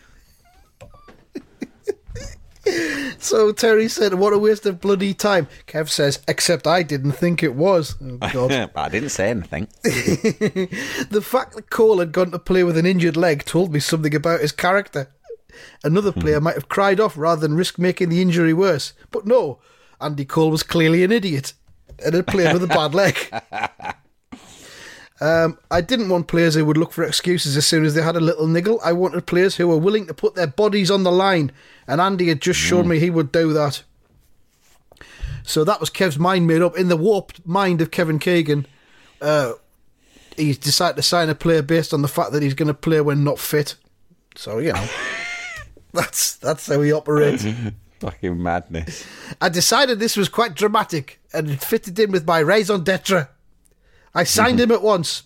So 3.19 3.53
Terry 3.53 3.88
said, 3.88 4.15
"What 4.15 4.32
a 4.32 4.38
waste 4.38 4.67
of 4.67 4.81
bloody 4.81 5.15
time." 5.15 5.49
Kev 5.67 5.88
says, 5.88 6.20
"Except 6.29 6.67
I 6.67 6.82
didn't 6.82 7.12
think 7.12 7.43
it 7.43 7.55
was." 7.55 7.97
Oh, 8.00 8.17
God. 8.32 8.70
I 8.75 8.88
didn't 8.88 9.11
say 9.11 9.31
anything. 9.31 9.69
the 9.82 11.22
fact 11.22 11.55
that 11.55 11.70
Cole 11.70 11.98
had 11.98 12.13
gone 12.13 12.31
to 12.31 12.39
play 12.39 12.65
with 12.65 12.79
an 12.79 12.87
injured 12.87 13.17
leg 13.17 13.44
told 13.44 13.72
me 13.72 13.81
something 13.81 14.15
about 14.15 14.41
his 14.41 14.53
character. 14.53 15.08
Another 15.82 16.13
hmm. 16.13 16.20
player 16.20 16.41
might 16.41 16.55
have 16.55 16.69
cried 16.69 17.01
off 17.01 17.17
rather 17.17 17.41
than 17.41 17.56
risk 17.56 17.79
making 17.79 18.08
the 18.08 18.22
injury 18.22 18.55
worse, 18.55 18.93
but 19.10 19.27
no, 19.27 19.58
Andy 20.01 20.25
Cole 20.25 20.51
was 20.51 20.63
clearly 20.63 21.03
an 21.03 21.13
idiot 21.13 21.53
and 22.05 22.15
had 22.15 22.27
played 22.27 22.53
with 22.53 22.63
a 22.63 22.69
bad 22.69 22.94
leg. 22.94 23.17
Um, 25.20 25.58
I 25.70 25.81
didn't 25.81 26.10
want 26.10 26.29
players 26.29 26.55
who 26.55 26.65
would 26.65 26.77
look 26.77 26.93
for 26.93 27.03
excuses 27.03 27.56
as 27.56 27.67
soon 27.67 27.84
as 27.84 27.94
they 27.94 28.03
had 28.03 28.15
a 28.17 28.20
little 28.20 28.46
niggle. 28.46 28.81
I 28.84 28.93
wanted 28.93 29.27
players 29.27 29.56
who 29.56 29.67
were 29.67 29.77
willing 29.77 30.06
to 30.06 30.15
put 30.15 30.37
their 30.37 30.46
bodies 30.46 30.91
on 30.91 31.03
the 31.03 31.10
line, 31.10 31.51
and 31.89 32.01
Andy 32.01 32.29
had 32.29 32.41
just 32.41 32.60
shown 32.60 32.87
me 32.87 32.98
he 33.01 33.10
would 33.10 33.32
do 33.32 33.53
that. 33.53 33.82
So 35.43 35.65
that 35.65 35.81
was 35.81 35.91
Kev's 35.91 36.19
mind 36.19 36.46
made 36.46 36.63
up. 36.63 36.77
In 36.77 36.89
the 36.89 36.96
warped 36.96 37.44
mind 37.46 37.81
of 37.81 37.91
Kevin 37.91 38.19
Keegan, 38.19 38.67
uh, 39.20 39.55
he's 40.37 40.58
decided 40.58 40.96
to 40.96 41.03
sign 41.03 41.29
a 41.29 41.34
player 41.34 41.63
based 41.63 41.93
on 41.93 42.03
the 42.03 42.08
fact 42.08 42.32
that 42.32 42.43
he's 42.43 42.55
going 42.55 42.69
to 42.69 42.75
play 42.75 43.01
when 43.01 43.25
not 43.25 43.39
fit. 43.39 43.75
So 44.37 44.58
you 44.58 44.72
know, 44.72 44.89
that's 45.93 46.37
that's 46.37 46.67
how 46.67 46.81
he 46.81 46.93
operates. 46.93 47.44
Fucking 48.01 48.41
madness. 48.41 49.05
I 49.41 49.48
decided 49.48 49.98
this 49.98 50.17
was 50.17 50.29
quite 50.29 50.55
dramatic 50.55 51.19
and 51.32 51.51
it 51.51 51.65
fitted 51.65 51.98
in 51.98 52.13
with 52.13 52.25
my 52.25 52.39
raison 52.39 52.84
d'etre. 52.84 53.29
I 54.19 54.25
signed 54.25 54.58
him 54.58 54.72
at 54.72 54.82
once. 54.82 55.22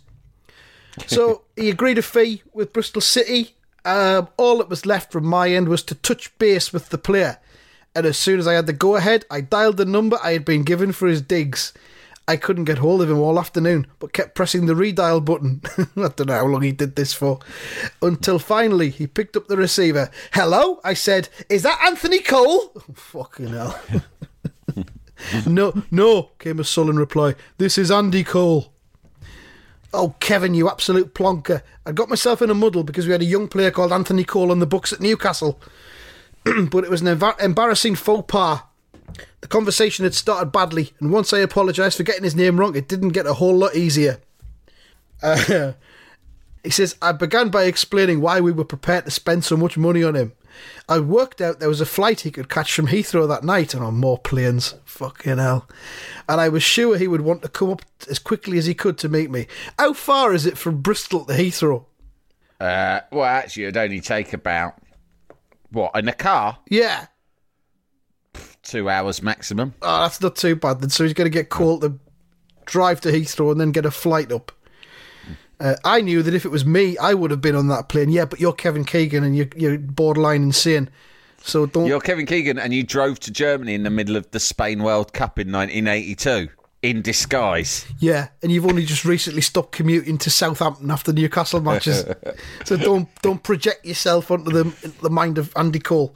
So 1.07 1.45
he 1.57 1.71
agreed 1.71 1.97
a 1.97 2.03
fee 2.03 2.43
with 2.53 2.75
Bristol 2.75 3.01
City. 3.01 3.57
Um, 3.87 4.29
all 4.37 4.59
that 4.59 4.69
was 4.69 4.85
left 4.85 5.11
from 5.11 5.25
my 5.25 5.49
end 5.49 5.69
was 5.69 5.83
to 5.85 5.95
touch 5.95 6.37
base 6.39 6.73
with 6.73 6.91
the 6.91 6.99
player. 6.99 7.39
And 7.95 8.05
as 8.05 8.19
soon 8.19 8.39
as 8.39 8.47
I 8.47 8.53
had 8.53 8.67
the 8.67 8.75
go 8.75 8.97
ahead, 8.97 9.25
I 9.31 9.41
dialed 9.41 9.79
the 9.79 9.87
number 9.87 10.19
I 10.23 10.33
had 10.33 10.45
been 10.45 10.63
given 10.63 10.93
for 10.93 11.09
his 11.09 11.23
digs. 11.23 11.73
I 12.29 12.37
couldn't 12.37 12.65
get 12.65 12.79
hold 12.79 13.03
of 13.03 13.11
him 13.11 13.19
all 13.19 13.39
afternoon, 13.39 13.87
but 13.99 14.13
kept 14.13 14.35
pressing 14.35 14.67
the 14.67 14.75
redial 14.75 15.25
button. 15.25 15.63
I 15.97 16.09
don't 16.09 16.27
know 16.27 16.35
how 16.35 16.47
long 16.47 16.63
he 16.63 16.73
did 16.73 16.95
this 16.95 17.13
for. 17.13 17.41
Until 18.01 18.39
finally 18.39 18.91
he 18.91 19.07
picked 19.07 19.37
up 19.37 19.49
the 19.49 19.57
receiver. 19.57 20.11
Hello? 20.33 20.81
I 20.85 20.95
said, 20.95 21.31
Is 21.49 21.63
that 21.63 21.81
Anthony 21.85 22.21
Cole? 22.21 22.73
Oh, 22.89 22.93
fucking 22.95 23.49
hell. 23.49 23.81
no, 25.47 25.83
no, 25.91 26.31
came 26.39 26.61
a 26.61 26.65
sullen 26.65 26.99
reply. 26.99 27.35
This 27.59 27.79
is 27.79 27.91
Andy 27.91 28.25
Cole. 28.25 28.72
Oh, 29.93 30.15
Kevin, 30.21 30.55
you 30.55 30.71
absolute 30.71 31.15
plonker. 31.15 31.63
I 31.85 31.93
got 31.93 32.09
myself 32.09 32.41
in 32.41 32.51
a 32.51 32.55
muddle 32.55 32.83
because 32.83 33.07
we 33.07 33.13
had 33.13 33.21
a 33.21 33.27
young 33.27 33.49
player 33.49 33.71
called 33.71 33.93
Anthony 33.93 34.25
Cole 34.25 34.51
on 34.51 34.59
the 34.59 34.67
books 34.67 34.93
at 34.93 35.01
Newcastle. 35.01 35.61
but 36.45 36.85
it 36.85 36.91
was 36.91 37.03
an 37.03 37.19
embar- 37.19 37.41
embarrassing 37.41 37.95
faux 37.95 38.25
pas. 38.27 38.63
The 39.43 39.49
conversation 39.49 40.05
had 40.05 40.15
started 40.15 40.53
badly, 40.53 40.93
and 41.01 41.13
once 41.13 41.33
I 41.33 41.39
apologised 41.39 41.97
for 41.97 42.03
getting 42.03 42.25
his 42.25 42.35
name 42.35 42.59
wrong, 42.59 42.75
it 42.75 42.89
didn't 42.89 43.11
get 43.11 43.27
a 43.27 43.35
whole 43.35 43.57
lot 43.57 43.75
easier. 43.75 44.21
Uh, 45.23 45.73
he 46.65 46.71
says, 46.71 46.97
I 47.03 47.13
began 47.13 47.51
by 47.51 47.65
explaining 47.65 48.21
why 48.21 48.41
we 48.41 48.53
were 48.53 48.65
prepared 48.65 49.05
to 49.05 49.11
spend 49.11 49.45
so 49.45 49.57
much 49.57 49.77
money 49.77 50.03
on 50.03 50.17
him. 50.17 50.33
I 50.89 51.01
worked 51.01 51.41
out 51.41 51.61
there 51.61 51.69
was 51.69 51.81
a 51.81 51.87
flight 51.87 52.21
he 52.21 52.31
could 52.31 52.49
catch 52.49 52.73
from 52.75 52.89
Heathrow 52.89 53.27
that 53.29 53.45
night, 53.45 53.75
and 53.75 53.83
on 53.83 53.95
more 53.95 54.19
planes. 54.19 54.75
Fucking 54.85 55.39
hell. 55.39 55.69
And 56.29 56.41
I 56.41 56.49
was 56.49 56.63
sure 56.63 56.97
he 56.97 57.09
would 57.09 57.21
want 57.23 57.43
to 57.43 57.49
come 57.49 57.71
up 57.71 57.83
as 58.11 58.19
quickly 58.19 58.59
as 58.59 58.67
he 58.67 58.75
could 58.75 58.99
to 58.99 59.09
meet 59.09 59.31
me. 59.31 59.47
How 59.79 59.93
far 59.93 60.33
is 60.35 60.47
it 60.47 60.59
from 60.59 60.81
Bristol 60.83 61.25
to 61.25 61.33
Heathrow? 61.35 61.87
Uh, 62.61 63.01
well, 63.11 63.25
actually, 63.25 63.65
it'd 63.65 63.77
only 63.77 64.01
take 64.01 64.33
about 64.33 64.75
what 65.71 65.93
in 65.97 66.07
a 66.09 66.13
car 66.13 66.59
Yeah. 66.69 67.07
two 68.63 68.89
hours 68.89 69.23
maximum. 69.23 69.75
Oh, 69.83 70.03
that's 70.03 70.21
not 70.21 70.37
too 70.37 70.55
bad 70.57 70.81
then. 70.81 70.91
So 70.91 71.05
he's 71.05 71.15
going 71.15 71.27
to 71.31 71.31
get 71.37 71.49
called 71.49 71.81
to 71.83 71.99
drive 72.65 73.01
to 73.03 73.11
Heathrow 73.11 73.51
and 73.51 73.61
then 73.61 73.73
get 73.73 73.85
a 73.87 73.91
flight 73.91 74.31
up. 74.31 74.53
Uh, 75.63 75.77
I 75.85 76.01
knew 76.01 76.23
that 76.25 76.35
if 76.35 76.45
it 76.45 76.49
was 76.49 76.67
me, 76.67 76.99
I 76.99 77.15
would 77.15 77.31
have 77.31 77.41
been 77.41 77.55
on 77.55 77.69
that 77.69 77.89
plane. 77.89 78.11
Yeah, 78.11 78.25
but 78.25 78.41
you're 78.41 78.53
Kevin 78.53 78.85
Keegan 78.85 79.23
and 79.23 79.37
you're, 79.37 79.47
you're 79.57 79.79
borderline 79.79 80.43
insane. 80.43 80.91
So 81.41 81.67
don't. 81.67 81.87
You're 81.87 82.01
Kevin 82.01 82.27
Keegan, 82.27 82.59
and 82.59 82.75
you 82.75 82.83
drove 82.83 83.21
to 83.21 83.31
Germany 83.31 83.75
in 83.75 83.83
the 83.83 83.91
middle 83.91 84.17
of 84.17 84.31
the 84.33 84.41
Spain 84.41 84.83
World 84.83 85.13
Cup 85.13 85.39
in 85.39 85.51
1982 85.53 86.49
in 86.83 87.01
disguise. 87.01 87.87
Yeah, 88.01 88.29
and 88.43 88.51
you've 88.51 88.67
only 88.67 88.85
just 88.85 89.05
recently 89.05 89.41
stopped 89.41 89.73
commuting 89.73 90.19
to 90.19 90.31
Southampton 90.31 90.91
after 90.91 91.13
Newcastle 91.13 91.61
matches. 91.61 92.05
so 92.65 92.77
don't 92.77 93.09
don't 93.23 93.43
project 93.43 93.85
yourself 93.85 94.31
onto 94.31 94.51
the 94.51 94.93
the 95.01 95.11
mind 95.11 95.39
of 95.39 95.53
Andy 95.57 95.79
Cole. 95.79 96.15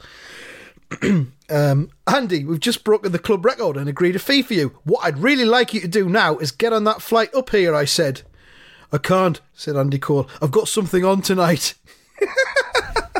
um, 1.49 1.91
Andy, 2.07 2.45
we've 2.45 2.59
just 2.59 2.83
broken 2.83 3.11
the 3.11 3.19
club 3.19 3.43
record 3.45 3.75
and 3.75 3.89
agreed 3.89 4.15
a 4.15 4.19
fee 4.19 4.41
for 4.41 4.53
you. 4.53 4.77
What 4.83 5.05
I'd 5.05 5.19
really 5.19 5.45
like 5.45 5.73
you 5.73 5.81
to 5.81 5.87
do 5.87 6.07
now 6.07 6.37
is 6.37 6.51
get 6.51 6.73
on 6.73 6.83
that 6.85 7.01
flight 7.01 7.33
up 7.33 7.49
here. 7.49 7.73
I 7.73 7.85
said. 7.85 8.21
I 8.91 8.97
can't, 8.97 9.41
said 9.53 9.75
Andy 9.75 9.99
Cole. 9.99 10.29
I've 10.41 10.51
got 10.51 10.67
something 10.67 11.03
on 11.03 11.21
tonight. 11.21 11.73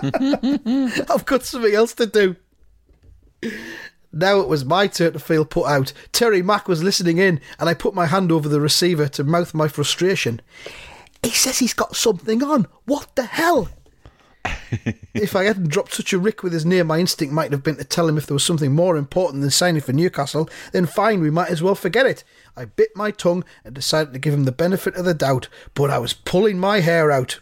I've 0.04 1.26
got 1.26 1.44
something 1.44 1.74
else 1.74 1.94
to 1.96 2.06
do. 2.06 2.36
Now 4.14 4.40
it 4.40 4.48
was 4.48 4.66
my 4.66 4.88
turn 4.88 5.14
to 5.14 5.20
feel 5.20 5.46
put 5.46 5.68
out. 5.68 5.94
Terry 6.12 6.42
Mack 6.42 6.68
was 6.68 6.84
listening 6.84 7.18
in, 7.18 7.42
and 7.60 7.70
I 7.70 7.74
put 7.74 7.94
my 7.94 8.06
hand 8.06 8.32
over 8.32 8.48
the 8.48 8.62
receiver 8.62 9.08
to 9.10 9.24
mouth 9.24 9.54
my 9.54 9.68
frustration. 9.68 10.42
He 11.24 11.32
says 11.32 11.60
he's 11.60 11.74
got 11.74 11.96
something 11.96 12.42
on. 12.44 12.68
What 12.86 13.16
the 13.16 13.26
hell? 13.26 13.70
if 15.14 15.36
I 15.36 15.46
hadn't 15.46 15.70
dropped 15.70 15.94
such 15.94 16.14
a 16.14 16.20
rick 16.20 16.44
with 16.44 16.54
his 16.54 16.66
name, 16.66 16.88
my 16.88 17.00
instinct 17.00 17.34
might 17.34 17.52
have 17.52 17.64
been 17.64 17.78
to 17.78 17.84
tell 17.84 18.08
him 18.08 18.18
if 18.18 18.26
there 18.26 18.36
was 18.36 18.44
something 18.44 18.74
more 18.74 18.98
important 18.98 19.42
than 19.42 19.52
signing 19.52 19.82
for 19.82 19.94
Newcastle, 19.94 20.50
then 20.72 20.86
fine, 20.86 21.22
we 21.22 21.30
might 21.30 21.50
as 21.50 21.62
well 21.62 21.76
forget 21.76 22.06
it. 22.06 22.24
I 22.56 22.66
bit 22.66 22.96
my 22.96 23.12
tongue 23.12 23.44
and 23.64 23.74
decided 23.74 24.14
to 24.14 24.20
give 24.20 24.34
him 24.34 24.46
the 24.46 24.52
benefit 24.52 24.96
of 24.96 25.06
the 25.06 25.14
doubt, 25.14 25.48
but 25.74 25.90
I 25.90 25.98
was 26.00 26.14
pulling 26.14 26.60
my 26.60 26.80
hair 26.80 27.12
out. 27.12 27.40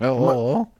Oh, 0.00 0.70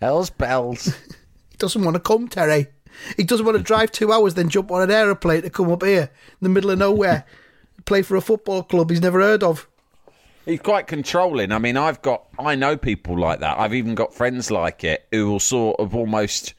hell's 0.00 0.30
bells. 0.30 0.86
He 0.86 1.58
doesn't 1.58 1.84
want 1.84 1.94
to 1.94 2.00
come, 2.00 2.28
Terry. 2.28 2.68
He 3.16 3.24
doesn't 3.24 3.44
want 3.44 3.58
to 3.58 3.62
drive 3.62 3.92
two 3.92 4.12
hours, 4.12 4.34
then 4.34 4.48
jump 4.48 4.70
on 4.70 4.82
an 4.82 4.90
aeroplane 4.90 5.42
to 5.42 5.50
come 5.50 5.70
up 5.70 5.82
here 5.82 6.10
in 6.30 6.38
the 6.40 6.48
middle 6.48 6.70
of 6.70 6.78
nowhere, 6.78 7.24
play 7.84 8.02
for 8.02 8.16
a 8.16 8.20
football 8.20 8.62
club 8.62 8.90
he's 8.90 9.00
never 9.00 9.20
heard 9.20 9.42
of. 9.42 9.68
He's 10.44 10.60
quite 10.60 10.86
controlling. 10.86 11.52
I 11.52 11.58
mean, 11.58 11.76
I've 11.76 12.02
got, 12.02 12.24
I 12.38 12.54
know 12.54 12.76
people 12.76 13.18
like 13.18 13.40
that. 13.40 13.58
I've 13.58 13.74
even 13.74 13.94
got 13.94 14.14
friends 14.14 14.50
like 14.50 14.84
it 14.84 15.06
who 15.10 15.30
will 15.30 15.40
sort 15.40 15.80
of 15.80 15.94
almost 15.94 16.54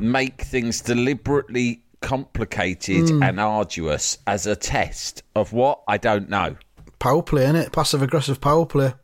make 0.00 0.40
things 0.42 0.80
deliberately 0.80 1.82
complicated 2.00 3.08
and 3.10 3.40
arduous 3.40 4.18
as 4.26 4.46
a 4.46 4.56
test 4.56 5.22
of 5.34 5.52
what 5.52 5.82
I 5.88 5.98
don't 5.98 6.28
know. 6.28 6.56
Power 6.98 7.22
play, 7.22 7.44
innit? 7.44 7.72
Passive 7.72 8.02
aggressive 8.02 8.40
power 8.40 8.66
play. 8.66 8.94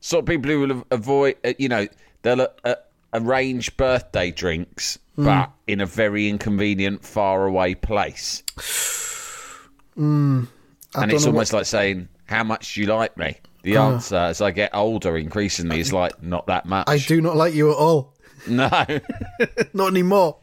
Sort 0.00 0.22
of 0.22 0.26
people 0.26 0.50
who 0.50 0.60
will 0.60 0.86
avoid, 0.90 1.36
uh, 1.44 1.52
you 1.58 1.68
know, 1.68 1.86
they'll 2.22 2.42
uh, 2.42 2.48
uh, 2.64 2.74
arrange 3.12 3.76
birthday 3.76 4.30
drinks, 4.30 4.98
but 5.16 5.50
in 5.66 5.80
a 5.80 5.86
very 5.86 6.28
inconvenient, 6.28 7.04
far 7.04 7.46
away 7.46 7.74
place. 7.74 8.42
and 10.94 11.12
it's 11.12 11.26
almost 11.26 11.52
like 11.52 11.66
saying, 11.66 12.08
"How 12.26 12.44
much 12.44 12.74
do 12.74 12.80
you 12.80 12.86
like 12.86 13.16
me?" 13.16 13.36
The 13.62 13.76
answer, 13.76 14.16
as 14.16 14.40
I 14.42 14.50
get 14.50 14.74
older, 14.74 15.16
increasingly 15.16 15.80
is 15.80 15.92
like, 15.92 16.22
"Not 16.22 16.46
that 16.48 16.66
much." 16.66 16.88
I 16.88 16.98
do 16.98 17.20
not 17.20 17.36
like 17.36 17.54
you 17.54 17.70
at 17.70 17.76
all. 17.76 18.12
No, 18.46 18.68
Not 19.72 19.88
anymore. 19.88 20.36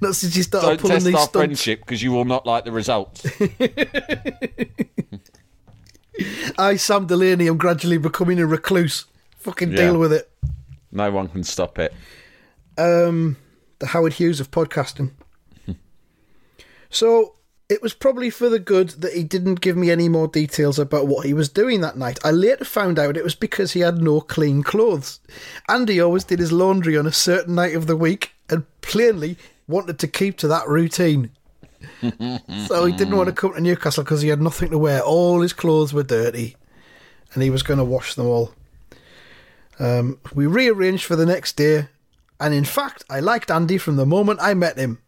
Not 0.00 0.16
since 0.16 0.36
you 0.36 0.42
started 0.42 0.66
don't 0.66 0.80
pulling 0.80 0.96
test 0.96 1.06
these 1.06 1.14
our 1.14 1.20
stunts. 1.20 1.32
friendship 1.32 1.80
because 1.80 2.02
you 2.02 2.10
will 2.10 2.24
not 2.24 2.46
like 2.46 2.64
the 2.64 2.72
results. 2.72 3.24
I, 6.58 6.76
Sam 6.76 7.06
Delaney, 7.06 7.48
am 7.48 7.56
gradually 7.56 7.98
becoming 7.98 8.38
a 8.40 8.46
recluse. 8.46 9.04
Fucking 9.38 9.70
Yeah. 9.70 9.76
deal 9.76 9.98
with 9.98 10.12
it. 10.12 10.30
no 10.90 11.10
one 11.10 11.28
can 11.28 11.44
stop 11.44 11.78
it. 11.78 11.92
Um, 12.78 13.36
the 13.78 13.86
Howard 13.88 14.14
Hughes 14.14 14.40
of 14.40 14.50
podcasting. 14.50 15.10
so 16.90 17.33
it 17.68 17.82
was 17.82 17.94
probably 17.94 18.28
for 18.28 18.48
the 18.48 18.58
good 18.58 18.90
that 18.90 19.14
he 19.14 19.24
didn't 19.24 19.60
give 19.60 19.76
me 19.76 19.90
any 19.90 20.08
more 20.08 20.28
details 20.28 20.78
about 20.78 21.06
what 21.06 21.24
he 21.24 21.32
was 21.32 21.48
doing 21.48 21.80
that 21.80 21.96
night. 21.96 22.18
I 22.22 22.30
later 22.30 22.64
found 22.64 22.98
out 22.98 23.16
it 23.16 23.24
was 23.24 23.34
because 23.34 23.72
he 23.72 23.80
had 23.80 24.02
no 24.02 24.20
clean 24.20 24.62
clothes. 24.62 25.20
Andy 25.68 26.00
always 26.00 26.24
did 26.24 26.40
his 26.40 26.52
laundry 26.52 26.96
on 26.96 27.06
a 27.06 27.12
certain 27.12 27.54
night 27.54 27.74
of 27.74 27.86
the 27.86 27.96
week 27.96 28.32
and 28.50 28.66
plainly 28.82 29.38
wanted 29.66 29.98
to 30.00 30.08
keep 30.08 30.36
to 30.38 30.48
that 30.48 30.68
routine. 30.68 31.30
so 32.66 32.84
he 32.84 32.92
didn't 32.92 33.16
want 33.16 33.28
to 33.28 33.34
come 33.34 33.54
to 33.54 33.60
Newcastle 33.60 34.04
because 34.04 34.20
he 34.20 34.28
had 34.28 34.42
nothing 34.42 34.70
to 34.70 34.78
wear. 34.78 35.00
All 35.00 35.40
his 35.40 35.54
clothes 35.54 35.94
were 35.94 36.02
dirty 36.02 36.56
and 37.32 37.42
he 37.42 37.50
was 37.50 37.62
going 37.62 37.78
to 37.78 37.84
wash 37.84 38.14
them 38.14 38.26
all. 38.26 38.52
Um, 39.78 40.18
we 40.34 40.46
rearranged 40.46 41.04
for 41.04 41.16
the 41.16 41.26
next 41.26 41.56
day, 41.56 41.88
and 42.38 42.54
in 42.54 42.64
fact, 42.64 43.04
I 43.10 43.18
liked 43.18 43.50
Andy 43.50 43.76
from 43.76 43.96
the 43.96 44.06
moment 44.06 44.38
I 44.40 44.54
met 44.54 44.78
him. 44.78 45.00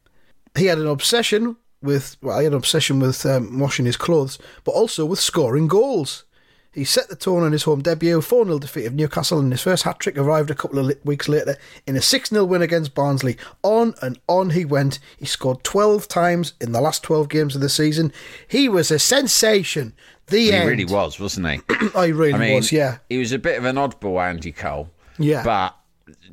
He 0.57 0.67
had 0.67 0.79
an 0.79 0.89
obsession 0.89 1.57
with, 1.87 2.17
well, 2.21 2.39
he 2.39 2.45
had 2.45 2.53
an 2.53 2.59
obsession 2.59 2.99
with 3.01 3.25
um, 3.25 3.59
washing 3.59 3.87
his 3.87 3.97
clothes, 3.97 4.39
but 4.65 4.73
also 4.73 5.07
with 5.07 5.19
scoring 5.19 5.69
goals. 5.69 6.25
He 6.73 6.85
set 6.85 7.09
the 7.09 7.17
tone 7.17 7.43
on 7.43 7.53
his 7.53 7.63
home 7.63 7.81
debut, 7.81 8.21
4 8.21 8.45
0 8.45 8.59
defeat 8.59 8.85
of 8.85 8.93
Newcastle, 8.93 9.39
and 9.39 9.51
his 9.51 9.63
first 9.63 9.85
hat 9.85 9.99
trick 9.99 10.19
arrived 10.19 10.51
a 10.51 10.55
couple 10.55 10.79
of 10.79 10.95
weeks 11.07 11.27
later 11.27 11.57
in 11.87 11.97
a 11.97 12.03
6 12.03 12.29
0 12.29 12.45
win 12.45 12.61
against 12.61 12.95
Barnsley. 12.95 13.39
On 13.63 13.95
and 14.03 14.19
on 14.29 14.51
he 14.51 14.67
went. 14.67 14.99
He 15.17 15.25
scored 15.25 15.65
12 15.65 16.07
times 16.07 16.53
in 16.61 16.73
the 16.73 16.81
last 16.83 17.03
12 17.03 17.31
games 17.31 17.55
of 17.55 17.63
the 17.63 17.71
season. 17.71 18.13
He 18.47 18.69
was 18.69 18.91
a 18.91 18.99
sensation. 18.99 19.95
The 20.27 20.39
He 20.39 20.53
end. 20.53 20.69
really 20.69 20.85
was, 20.85 21.19
wasn't 21.19 21.49
he? 21.49 21.61
I 21.95 22.09
really 22.09 22.35
I 22.35 22.39
mean, 22.39 22.57
was, 22.57 22.71
yeah. 22.71 22.99
He 23.09 23.17
was 23.17 23.33
a 23.33 23.39
bit 23.39 23.57
of 23.57 23.65
an 23.65 23.77
oddball, 23.77 24.23
Andy 24.23 24.53
Cole. 24.53 24.91
Yeah. 25.19 25.43
But 25.45 25.75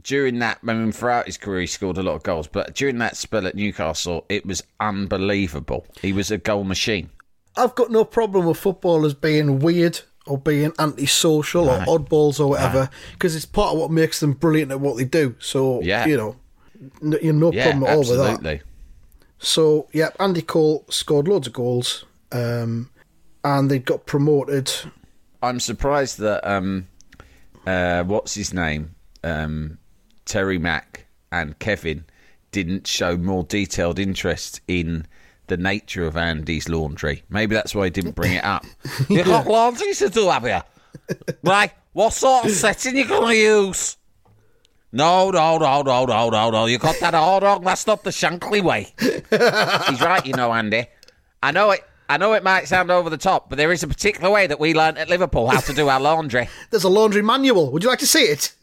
during 0.03 0.39
that, 0.39 0.59
I 0.67 0.73
mean, 0.73 0.91
throughout 0.91 1.25
his 1.25 1.37
career, 1.37 1.61
he 1.61 1.67
scored 1.67 1.97
a 1.97 2.03
lot 2.03 2.15
of 2.15 2.23
goals. 2.23 2.47
But 2.47 2.75
during 2.75 2.97
that 2.99 3.15
spell 3.17 3.47
at 3.47 3.55
Newcastle, 3.55 4.25
it 4.29 4.45
was 4.45 4.61
unbelievable. 4.79 5.85
He 6.01 6.13
was 6.13 6.31
a 6.31 6.37
goal 6.37 6.63
machine. 6.63 7.09
I've 7.55 7.75
got 7.75 7.91
no 7.91 8.03
problem 8.03 8.45
with 8.45 8.57
footballers 8.57 9.13
being 9.13 9.59
weird 9.59 10.01
or 10.25 10.37
being 10.37 10.73
antisocial 10.79 11.69
or 11.69 11.79
oddballs 11.81 12.39
or 12.39 12.47
whatever 12.47 12.89
because 13.11 13.35
it's 13.35 13.45
part 13.45 13.73
of 13.73 13.79
what 13.79 13.91
makes 13.91 14.19
them 14.19 14.33
brilliant 14.33 14.71
at 14.71 14.79
what 14.79 14.97
they 14.97 15.03
do. 15.05 15.35
So, 15.39 15.81
Yeah. 15.81 16.05
you 16.05 16.17
know, 16.17 16.35
n- 17.01 17.17
you 17.21 17.33
no 17.33 17.51
Yeah, 17.51 17.63
problem 17.63 17.83
at 17.83 17.95
all 17.95 17.99
with 18.09 18.41
that. 18.41 18.61
So, 19.39 19.87
yeah, 19.91 20.09
Andy 20.19 20.41
Cole 20.41 20.85
scored 20.89 21.27
loads 21.27 21.47
of 21.47 21.53
goals 21.53 22.05
um, 22.31 22.89
and 23.43 23.69
they 23.69 23.79
got 23.79 24.05
promoted. 24.05 24.71
I'm 25.41 25.59
surprised 25.59 26.19
that 26.19 26.49
um, 26.49 26.87
uh, 27.67 28.03
what's 28.05 28.33
his 28.35 28.53
name, 28.53 28.95
um, 29.23 29.77
Terry 30.25 30.57
Mack 30.57 31.07
and 31.31 31.57
Kevin 31.59 32.05
didn't 32.51 32.87
show 32.87 33.17
more 33.17 33.43
detailed 33.43 33.99
interest 33.99 34.61
in 34.67 35.07
the 35.47 35.57
nature 35.57 36.05
of 36.05 36.15
Andy's 36.15 36.69
laundry. 36.69 37.23
Maybe 37.29 37.55
that's 37.55 37.75
why 37.75 37.85
he 37.85 37.89
didn't 37.89 38.15
bring 38.15 38.33
it 38.33 38.43
up. 38.43 38.65
you 39.09 39.23
got 39.23 39.47
laundry 39.47 39.93
to 39.95 40.09
do, 40.09 40.29
have 40.29 40.45
you? 40.45 40.59
Right, 41.43 41.71
what 41.93 42.13
sort 42.13 42.45
of 42.45 42.51
setting 42.51 42.95
you 42.95 43.05
gonna 43.05 43.33
use? 43.33 43.97
No, 44.91 45.31
no, 45.31 45.57
no, 45.57 45.81
no, 45.81 46.05
no, 46.05 46.29
no, 46.29 46.49
no. 46.51 46.65
You 46.67 46.77
got 46.77 46.99
that 46.99 47.15
all 47.15 47.39
wrong. 47.39 47.63
That's 47.63 47.87
not 47.87 48.03
the 48.03 48.11
Shankly 48.11 48.61
way. 48.61 48.93
He's 48.99 50.01
right, 50.01 50.23
you 50.23 50.33
know, 50.33 50.53
Andy. 50.53 50.85
I 51.41 51.51
know 51.51 51.71
it. 51.71 51.83
I 52.07 52.17
know 52.17 52.33
it 52.33 52.43
might 52.43 52.67
sound 52.67 52.91
over 52.91 53.09
the 53.09 53.17
top, 53.17 53.49
but 53.49 53.57
there 53.57 53.71
is 53.71 53.81
a 53.81 53.87
particular 53.87 54.29
way 54.29 54.45
that 54.45 54.59
we 54.59 54.75
learnt 54.75 54.99
at 54.99 55.09
Liverpool 55.09 55.49
how 55.49 55.61
to 55.61 55.73
do 55.73 55.89
our 55.89 55.99
laundry. 55.99 56.47
There's 56.69 56.83
a 56.83 56.89
laundry 56.89 57.23
manual. 57.23 57.71
Would 57.71 57.81
you 57.81 57.89
like 57.89 57.99
to 57.99 58.07
see 58.07 58.23
it? 58.23 58.53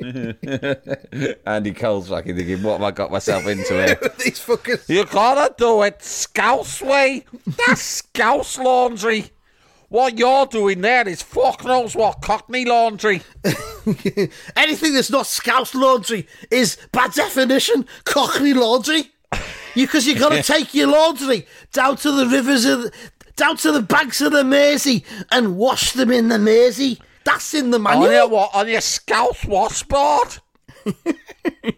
Andy 1.46 1.72
Cole's 1.72 2.08
fucking 2.08 2.36
thinking, 2.36 2.62
what 2.62 2.74
have 2.74 2.82
I 2.82 2.90
got 2.92 3.10
myself 3.10 3.46
into 3.46 3.74
here? 3.74 3.98
These 4.18 4.40
fuckers. 4.44 4.88
you 4.88 5.04
gotta 5.04 5.54
do 5.56 5.82
it 5.82 6.02
Scouse 6.02 6.80
way. 6.80 7.24
That's 7.46 7.82
Scouse 7.82 8.58
laundry. 8.58 9.30
What 9.88 10.18
you're 10.18 10.46
doing 10.46 10.82
there 10.82 11.08
is 11.08 11.22
fuck 11.22 11.64
knows 11.64 11.96
what 11.96 12.20
Cockney 12.20 12.66
laundry. 12.66 13.22
Anything 14.56 14.94
that's 14.94 15.10
not 15.10 15.26
Scouse 15.26 15.74
laundry 15.74 16.28
is, 16.50 16.76
by 16.92 17.08
definition, 17.08 17.86
Cockney 18.04 18.52
laundry. 18.52 19.10
because 19.74 20.06
you 20.06 20.18
got 20.18 20.30
to 20.30 20.42
take 20.42 20.74
your 20.74 20.88
laundry 20.88 21.46
down 21.72 21.96
to 21.96 22.12
the 22.12 22.26
rivers 22.26 22.66
of, 22.66 22.82
the, 22.82 22.92
down 23.36 23.56
to 23.56 23.72
the 23.72 23.82
banks 23.82 24.20
of 24.20 24.32
the 24.32 24.44
Mersey 24.44 25.04
and 25.30 25.56
wash 25.56 25.92
them 25.92 26.10
in 26.10 26.28
the 26.28 26.38
Mersey. 26.38 27.00
That's 27.28 27.52
in 27.52 27.70
the 27.70 27.78
On 27.78 28.02
your 28.02 28.28
what? 28.28 28.54
On 28.54 28.66
your 28.68 28.80
Scouse 28.80 29.44
washboard? 29.44 30.38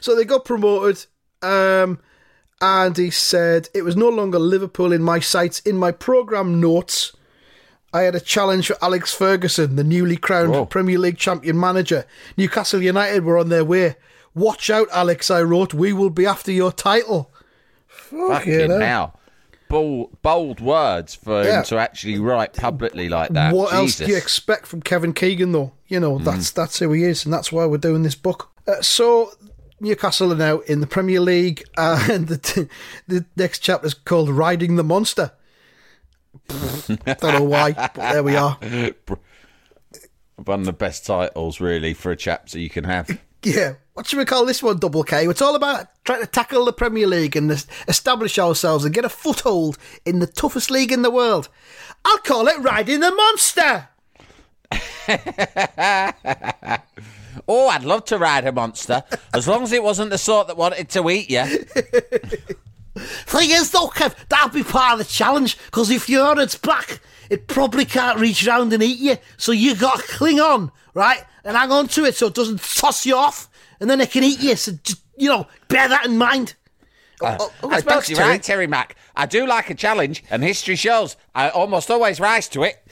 So 0.00 0.16
they 0.16 0.24
got 0.24 0.44
promoted, 0.44 1.06
um, 1.42 2.00
and 2.60 2.96
he 2.96 3.10
said 3.10 3.68
it 3.74 3.82
was 3.82 3.96
no 3.96 4.08
longer 4.08 4.38
Liverpool 4.38 4.92
in 4.92 5.02
my 5.02 5.20
sights. 5.20 5.60
In 5.60 5.76
my 5.76 5.92
programme 5.92 6.60
notes, 6.60 7.14
I 7.92 8.02
had 8.02 8.14
a 8.14 8.20
challenge 8.20 8.66
for 8.66 8.76
Alex 8.82 9.14
Ferguson, 9.14 9.76
the 9.76 9.84
newly 9.84 10.16
crowned 10.16 10.52
Whoa. 10.52 10.66
Premier 10.66 10.98
League 10.98 11.18
champion 11.18 11.60
manager. 11.60 12.06
Newcastle 12.36 12.82
United 12.82 13.24
were 13.24 13.38
on 13.38 13.48
their 13.48 13.64
way. 13.64 13.96
Watch 14.34 14.70
out, 14.70 14.88
Alex, 14.92 15.30
I 15.30 15.42
wrote. 15.42 15.74
We 15.74 15.92
will 15.92 16.10
be 16.10 16.26
after 16.26 16.50
your 16.50 16.72
title. 16.72 17.32
Fucking 17.86 18.70
hell. 18.70 18.80
hell. 18.80 19.19
Bold, 19.70 20.20
bold 20.20 20.60
words 20.60 21.14
for 21.14 21.42
Yeah. 21.44 21.58
him 21.60 21.64
to 21.66 21.78
actually 21.78 22.18
write 22.18 22.54
publicly 22.54 23.08
like 23.08 23.30
that. 23.30 23.54
what 23.54 23.72
else 23.72 23.96
do 23.96 24.06
you 24.06 24.16
expect 24.16 24.66
from 24.66 24.82
Kevin 24.82 25.12
Keegan, 25.14 25.52
though? 25.52 25.72
You 25.86 26.00
know, 26.00 26.18
that's 26.18 26.50
that's 26.50 26.78
who 26.80 26.92
he 26.92 27.04
is, 27.04 27.24
and 27.24 27.32
that's 27.32 27.50
why 27.52 27.64
we're 27.66 27.78
doing 27.78 28.02
this 28.02 28.14
book. 28.16 28.50
Uh, 28.66 28.82
so, 28.82 29.30
Newcastle 29.80 30.32
are 30.32 30.36
now 30.36 30.58
in 30.60 30.80
the 30.80 30.86
Premier 30.86 31.20
League, 31.20 31.62
and 31.78 32.26
the, 32.28 32.36
t- 32.36 32.68
the 33.08 33.24
next 33.36 33.60
chapter 33.60 33.86
is 33.86 33.94
called 33.94 34.28
Riding 34.28 34.74
the 34.76 34.84
Monster. 34.84 35.30
Don't 36.48 37.22
know 37.22 37.44
why, 37.44 37.72
but 37.72 37.94
there 37.94 38.22
we 38.22 38.36
are. 38.36 38.58
One 40.44 40.60
of 40.60 40.66
the 40.66 40.72
best 40.72 41.06
titles, 41.06 41.60
really, 41.60 41.94
for 41.94 42.10
a 42.10 42.16
chapter 42.16 42.58
you 42.58 42.70
can 42.70 42.84
have. 42.84 43.18
Yeah, 43.42 43.74
what 43.94 44.06
should 44.06 44.18
we 44.18 44.24
call 44.24 44.44
this 44.44 44.62
one, 44.62 44.78
Double 44.78 45.02
K? 45.02 45.26
It's 45.26 45.40
all 45.42 45.54
about 45.54 45.88
trying 46.04 46.20
to 46.20 46.26
tackle 46.26 46.64
the 46.64 46.72
Premier 46.72 47.06
League 47.06 47.36
and 47.36 47.50
establish 47.88 48.38
ourselves 48.38 48.84
and 48.84 48.94
get 48.94 49.04
a 49.04 49.08
foothold 49.08 49.78
in 50.04 50.18
the 50.18 50.26
toughest 50.26 50.70
league 50.70 50.92
in 50.92 51.02
the 51.02 51.10
world. 51.10 51.48
I'll 52.04 52.18
call 52.18 52.48
it 52.48 52.58
Riding 52.58 53.00
the 53.00 53.10
Monster. 53.10 53.88
Oh, 57.48 57.68
I'd 57.68 57.84
love 57.84 58.04
to 58.06 58.18
ride 58.18 58.46
a 58.46 58.52
monster, 58.52 59.02
as 59.32 59.48
long 59.48 59.62
as 59.62 59.72
it 59.72 59.82
wasn't 59.82 60.10
the 60.10 60.18
sort 60.18 60.46
that 60.48 60.56
wanted 60.56 60.88
to 60.90 61.10
eat 61.10 61.30
you. 61.30 61.44
Thing 63.26 63.50
is, 63.50 63.70
though, 63.70 63.88
Kev, 63.88 64.14
that'll 64.28 64.50
be 64.50 64.62
part 64.62 64.92
of 64.92 64.98
the 64.98 65.04
challenge. 65.04 65.56
Because 65.66 65.90
if 65.90 66.08
you're 66.08 66.26
on 66.26 66.38
its 66.38 66.56
back, 66.56 67.00
it 67.30 67.46
probably 67.46 67.84
can't 67.84 68.18
reach 68.18 68.46
round 68.46 68.72
and 68.72 68.82
eat 68.82 68.98
you. 68.98 69.16
So 69.38 69.52
you 69.52 69.74
got 69.76 70.00
to 70.00 70.06
cling 70.06 70.40
on, 70.40 70.70
right, 70.92 71.24
and 71.44 71.56
hang 71.56 71.70
on 71.70 71.88
to 71.88 72.04
it 72.04 72.16
so 72.16 72.26
it 72.26 72.34
doesn't 72.34 72.60
toss 72.60 73.06
you 73.06 73.16
off, 73.16 73.48
and 73.80 73.88
then 73.88 74.00
it 74.00 74.10
can 74.10 74.24
eat 74.24 74.40
you. 74.40 74.56
So 74.56 74.72
just 74.82 75.00
you 75.16 75.28
know, 75.28 75.46
bear 75.68 75.88
that 75.88 76.06
in 76.06 76.18
mind. 76.18 76.54
Uh, 77.22 77.36
oh, 77.38 77.52
oh, 77.62 77.70
uh, 77.70 77.74
I 77.74 77.80
suppose 77.80 78.08
you're 78.08 78.16
Terry. 78.16 78.30
right, 78.30 78.42
Terry 78.42 78.66
Mac. 78.66 78.96
I 79.14 79.26
do 79.26 79.46
like 79.46 79.70
a 79.70 79.74
challenge, 79.74 80.24
and 80.30 80.42
history 80.42 80.76
shows 80.76 81.16
I 81.34 81.50
almost 81.50 81.90
always 81.90 82.18
rise 82.18 82.48
to 82.48 82.64
it. 82.64 82.82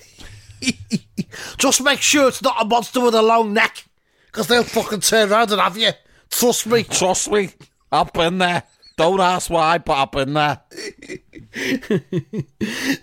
Just 1.59 1.83
make 1.83 2.00
sure 2.00 2.28
it's 2.28 2.42
not 2.42 2.61
a 2.61 2.64
monster 2.64 3.00
with 3.00 3.14
a 3.14 3.23
long 3.23 3.54
neck, 3.54 3.85
because 4.26 4.47
they'll 4.47 4.62
fucking 4.62 5.00
turn 5.00 5.33
around 5.33 5.50
and 5.50 5.61
have 5.61 5.78
you. 5.78 5.90
Trust 6.30 6.66
me. 6.66 6.85
Trust 6.85 7.30
me, 7.30 7.50
I've 7.90 8.12
been 8.12 8.38
there. 8.38 8.64
Don't 8.97 9.21
ask 9.21 9.49
why, 9.49 9.78
but 9.78 9.95
I've 9.95 10.12
been 10.12 10.35
there. 10.35 10.61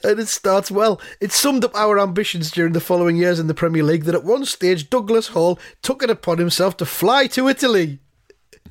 And 0.03 0.19
it 0.19 0.27
starts 0.27 0.69
well. 0.69 1.01
It 1.19 1.31
summed 1.31 1.65
up 1.65 1.75
our 1.75 1.99
ambitions 1.99 2.51
during 2.51 2.73
the 2.73 2.79
following 2.79 3.15
years 3.15 3.39
in 3.39 3.47
the 3.47 3.53
Premier 3.53 3.83
League 3.83 4.03
that 4.03 4.15
at 4.15 4.23
one 4.23 4.45
stage 4.45 4.89
Douglas 4.89 5.29
Hall 5.29 5.59
took 5.81 6.03
it 6.03 6.09
upon 6.09 6.37
himself 6.37 6.77
to 6.77 6.85
fly 6.85 7.27
to 7.27 7.47
Italy. 7.47 7.99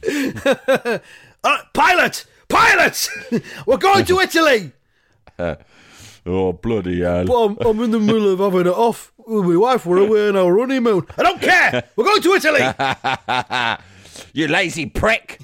uh, 0.08 0.98
pilot! 1.72 2.24
Pilot! 2.48 3.08
We're 3.66 3.78
going 3.78 4.04
to 4.04 4.20
Italy! 4.20 4.72
Oh, 6.26 6.52
bloody 6.52 7.02
hell. 7.02 7.24
But 7.26 7.44
I'm, 7.44 7.58
I'm 7.66 7.82
in 7.82 7.90
the 7.90 8.00
middle 8.00 8.32
of 8.32 8.38
having 8.38 8.60
it 8.60 8.66
off 8.68 9.12
with 9.18 9.44
my 9.44 9.56
wife. 9.56 9.84
We're 9.84 10.06
away 10.06 10.28
on 10.28 10.36
our 10.36 10.58
honeymoon. 10.58 11.06
I 11.18 11.22
don't 11.22 11.40
care! 11.40 11.84
We're 11.96 12.04
going 12.04 12.22
to 12.22 12.34
Italy! 12.34 13.78
you 14.32 14.48
lazy 14.48 14.86
prick. 14.86 15.40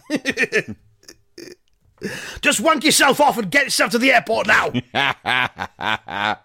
Just 2.41 2.61
wank 2.61 2.85
yourself 2.85 3.21
off 3.21 3.39
and 3.39 3.51
get 3.51 3.65
yourself 3.65 3.91
to 3.93 3.99
the 3.99 4.13
airport 4.13 4.47
now! 4.47 4.71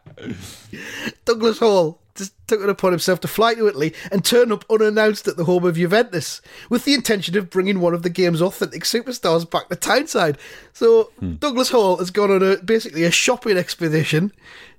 Douglas 1.25 1.59
Hall 1.59 2.01
just 2.15 2.33
took 2.47 2.61
it 2.61 2.69
upon 2.69 2.91
himself 2.91 3.19
to 3.19 3.27
fly 3.27 3.53
to 3.53 3.67
Italy 3.67 3.93
and 4.11 4.23
turn 4.23 4.51
up 4.51 4.65
unannounced 4.69 5.27
at 5.27 5.35
the 5.35 5.43
home 5.43 5.65
of 5.65 5.75
Juventus 5.75 6.41
with 6.69 6.85
the 6.85 6.93
intention 6.93 7.37
of 7.37 7.49
bringing 7.49 7.81
one 7.81 7.93
of 7.93 8.03
the 8.03 8.09
game's 8.09 8.41
authentic 8.41 8.83
superstars 8.83 9.49
back 9.49 9.67
to 9.69 9.75
Tyneside. 9.75 10.37
So 10.73 11.11
hmm. 11.19 11.33
Douglas 11.33 11.69
Hall 11.69 11.97
has 11.97 12.11
gone 12.11 12.31
on 12.31 12.41
a 12.41 12.57
basically 12.57 13.03
a 13.03 13.11
shopping 13.11 13.57
expedition 13.57 14.31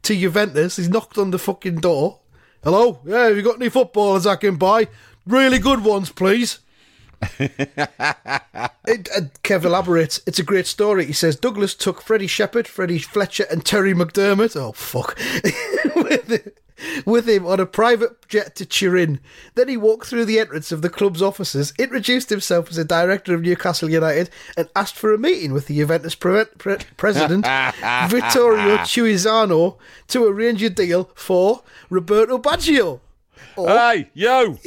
to 0.02 0.16
Juventus. 0.16 0.76
He's 0.76 0.88
knocked 0.88 1.18
on 1.18 1.30
the 1.30 1.38
fucking 1.38 1.76
door. 1.76 2.20
Hello, 2.64 3.00
yeah, 3.04 3.26
have 3.26 3.36
you 3.36 3.42
got 3.42 3.56
any 3.56 3.68
footballers 3.68 4.26
I 4.26 4.36
can 4.36 4.56
buy? 4.56 4.88
Really 5.26 5.58
good 5.58 5.84
ones, 5.84 6.10
please. 6.10 6.60
It, 8.86 9.08
and 9.16 9.32
Kev 9.42 9.64
elaborates. 9.64 10.20
It's 10.26 10.38
a 10.38 10.44
great 10.44 10.66
story. 10.66 11.06
He 11.06 11.12
says 11.12 11.34
Douglas 11.34 11.74
took 11.74 12.00
Freddie 12.00 12.28
Shepherd, 12.28 12.68
Freddie 12.68 13.00
Fletcher, 13.00 13.44
and 13.50 13.64
Terry 13.64 13.94
McDermott. 13.94 14.54
Oh 14.54 14.70
fuck! 14.72 15.18
with, 15.96 16.52
with 17.04 17.28
him 17.28 17.46
on 17.46 17.58
a 17.58 17.66
private 17.66 18.28
jet 18.28 18.54
to 18.56 18.64
Turin. 18.66 19.18
Then 19.56 19.68
he 19.68 19.76
walked 19.76 20.06
through 20.06 20.26
the 20.26 20.38
entrance 20.38 20.70
of 20.70 20.82
the 20.82 20.88
club's 20.88 21.20
offices, 21.20 21.72
introduced 21.78 22.30
himself 22.30 22.70
as 22.70 22.78
a 22.78 22.84
director 22.84 23.34
of 23.34 23.42
Newcastle 23.42 23.90
United, 23.90 24.30
and 24.56 24.68
asked 24.76 24.96
for 24.96 25.12
a 25.12 25.18
meeting 25.18 25.52
with 25.52 25.66
the 25.66 25.76
Juventus 25.76 26.14
pre- 26.14 26.44
pre- 26.58 26.78
president 26.96 27.44
Vittorio 28.08 28.78
Chiusano 28.78 29.78
to 30.08 30.26
arrange 30.26 30.62
a 30.62 30.70
deal 30.70 31.10
for 31.14 31.62
Roberto 31.90 32.38
Baggio. 32.38 33.00
Hey, 33.56 34.10
yo. 34.14 34.58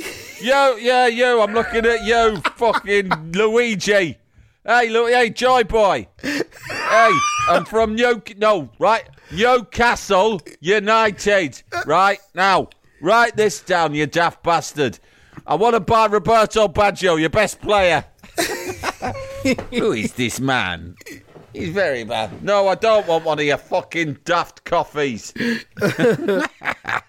Yo, 0.41 0.75
yeah, 0.77 1.07
yo. 1.07 1.41
I'm 1.41 1.53
looking 1.53 1.85
at 1.85 2.03
you, 2.03 2.37
fucking 2.55 3.09
Luigi. 3.33 4.17
Hey, 4.65 4.89
look, 4.89 5.09
hey, 5.09 5.29
Joy 5.29 5.63
Boy. 5.63 6.07
Hey, 6.21 7.11
I'm 7.47 7.65
from 7.65 7.95
New, 7.95 8.21
no, 8.37 8.69
right? 8.79 9.07
Newcastle 9.31 10.41
United. 10.59 11.61
Right, 11.85 12.19
now, 12.35 12.69
write 13.01 13.35
this 13.35 13.61
down, 13.61 13.93
you 13.93 14.05
daft 14.05 14.43
bastard. 14.43 14.99
I 15.47 15.55
want 15.55 15.75
to 15.75 15.79
buy 15.79 16.07
Roberto 16.07 16.67
Baggio, 16.67 17.19
your 17.19 17.29
best 17.29 17.61
player. 17.61 18.05
Who 19.71 19.93
is 19.93 20.13
this 20.13 20.39
man? 20.39 20.95
He's 21.53 21.69
very 21.69 22.03
bad. 22.03 22.43
No, 22.43 22.67
I 22.67 22.75
don't 22.75 23.07
want 23.07 23.25
one 23.25 23.39
of 23.39 23.45
your 23.45 23.57
fucking 23.57 24.19
daft 24.25 24.65
coffees. 24.65 25.33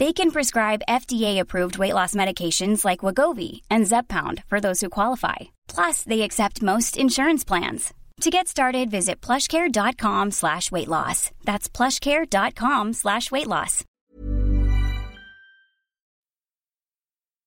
They 0.00 0.14
can 0.14 0.30
prescribe 0.30 0.80
FDA-approved 0.88 1.76
weight 1.76 1.92
loss 1.92 2.14
medications 2.14 2.86
like 2.86 3.00
Wegovy 3.04 3.60
and 3.70 3.84
Zepbound 3.84 4.42
for 4.46 4.58
those 4.58 4.80
who 4.80 4.88
qualify. 4.88 5.36
Plus, 5.68 6.04
they 6.04 6.22
accept 6.22 6.62
most 6.62 6.96
insurance 6.96 7.44
plans. 7.44 7.92
To 8.22 8.30
get 8.30 8.48
started, 8.48 8.90
visit 8.90 9.20
plushcare.com 9.20 10.30
slash 10.30 10.72
weight 10.72 10.88
loss. 10.88 11.30
That's 11.44 11.68
plushcare.com 11.68 12.94
slash 12.94 13.30
weight 13.30 13.46
loss. 13.46 13.84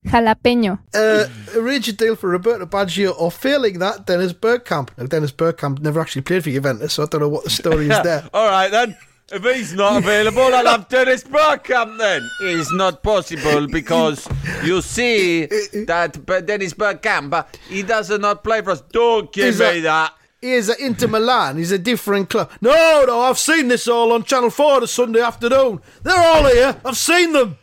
Jalapeño. 0.06 0.78
uh, 0.94 1.26
arrange 1.56 1.88
a 1.88 1.94
deal 1.94 2.16
for 2.16 2.30
Roberto 2.30 2.68
Baggio, 2.68 3.20
or 3.20 3.32
failing 3.32 3.80
that, 3.80 4.06
Dennis 4.06 4.34
Bergkamp. 4.34 4.90
Now, 4.98 5.08
Dennis 5.08 5.32
Bergkamp 5.32 5.80
never 5.80 6.00
actually 6.00 6.22
played 6.22 6.44
for 6.44 6.52
Juventus, 6.52 6.94
so 6.94 7.04
I 7.04 7.06
don't 7.08 7.22
know 7.22 7.30
what 7.30 7.46
the 7.46 7.50
story 7.50 7.90
is 7.90 8.00
there. 8.04 8.30
All 8.32 8.48
right 8.48 8.70
then. 8.70 8.96
If 9.32 9.42
he's 9.44 9.74
not 9.74 10.04
available, 10.04 10.42
I'll 10.54 10.66
have 10.68 10.90
Dennis 10.90 11.24
Bergkamp 11.24 11.98
then. 11.98 12.30
It's 12.42 12.72
not 12.74 13.02
possible 13.02 13.68
because 13.68 14.28
you 14.64 14.82
see 14.82 15.46
that 15.88 16.20
Dennis 16.46 16.74
Bergkamp, 16.74 17.34
uh, 17.34 17.44
he 17.70 17.84
does 17.84 18.10
not 18.12 18.44
play 18.44 18.62
for 18.62 18.72
us. 18.72 18.82
Don't 18.92 19.32
give 19.32 19.46
He's 19.46 19.60
me 19.60 19.80
a- 19.80 19.82
that. 19.82 20.14
He's 20.42 20.70
at 20.70 20.80
Inter 20.82 21.08
Milan. 21.08 21.58
He's 21.58 21.72
a 21.72 21.80
different 21.80 22.30
club. 22.30 22.52
No, 22.60 23.06
no, 23.08 23.22
I've 23.22 23.40
seen 23.40 23.70
this 23.70 23.88
all 23.88 24.12
on 24.12 24.26
Channel 24.26 24.50
4 24.50 24.82
this 24.82 24.92
Sunday 24.92 25.22
afternoon. 25.22 25.80
They're 26.04 26.18
all 26.22 26.44
here. 26.46 26.76
I've 26.84 26.98
seen 26.98 27.32
them. 27.32 27.58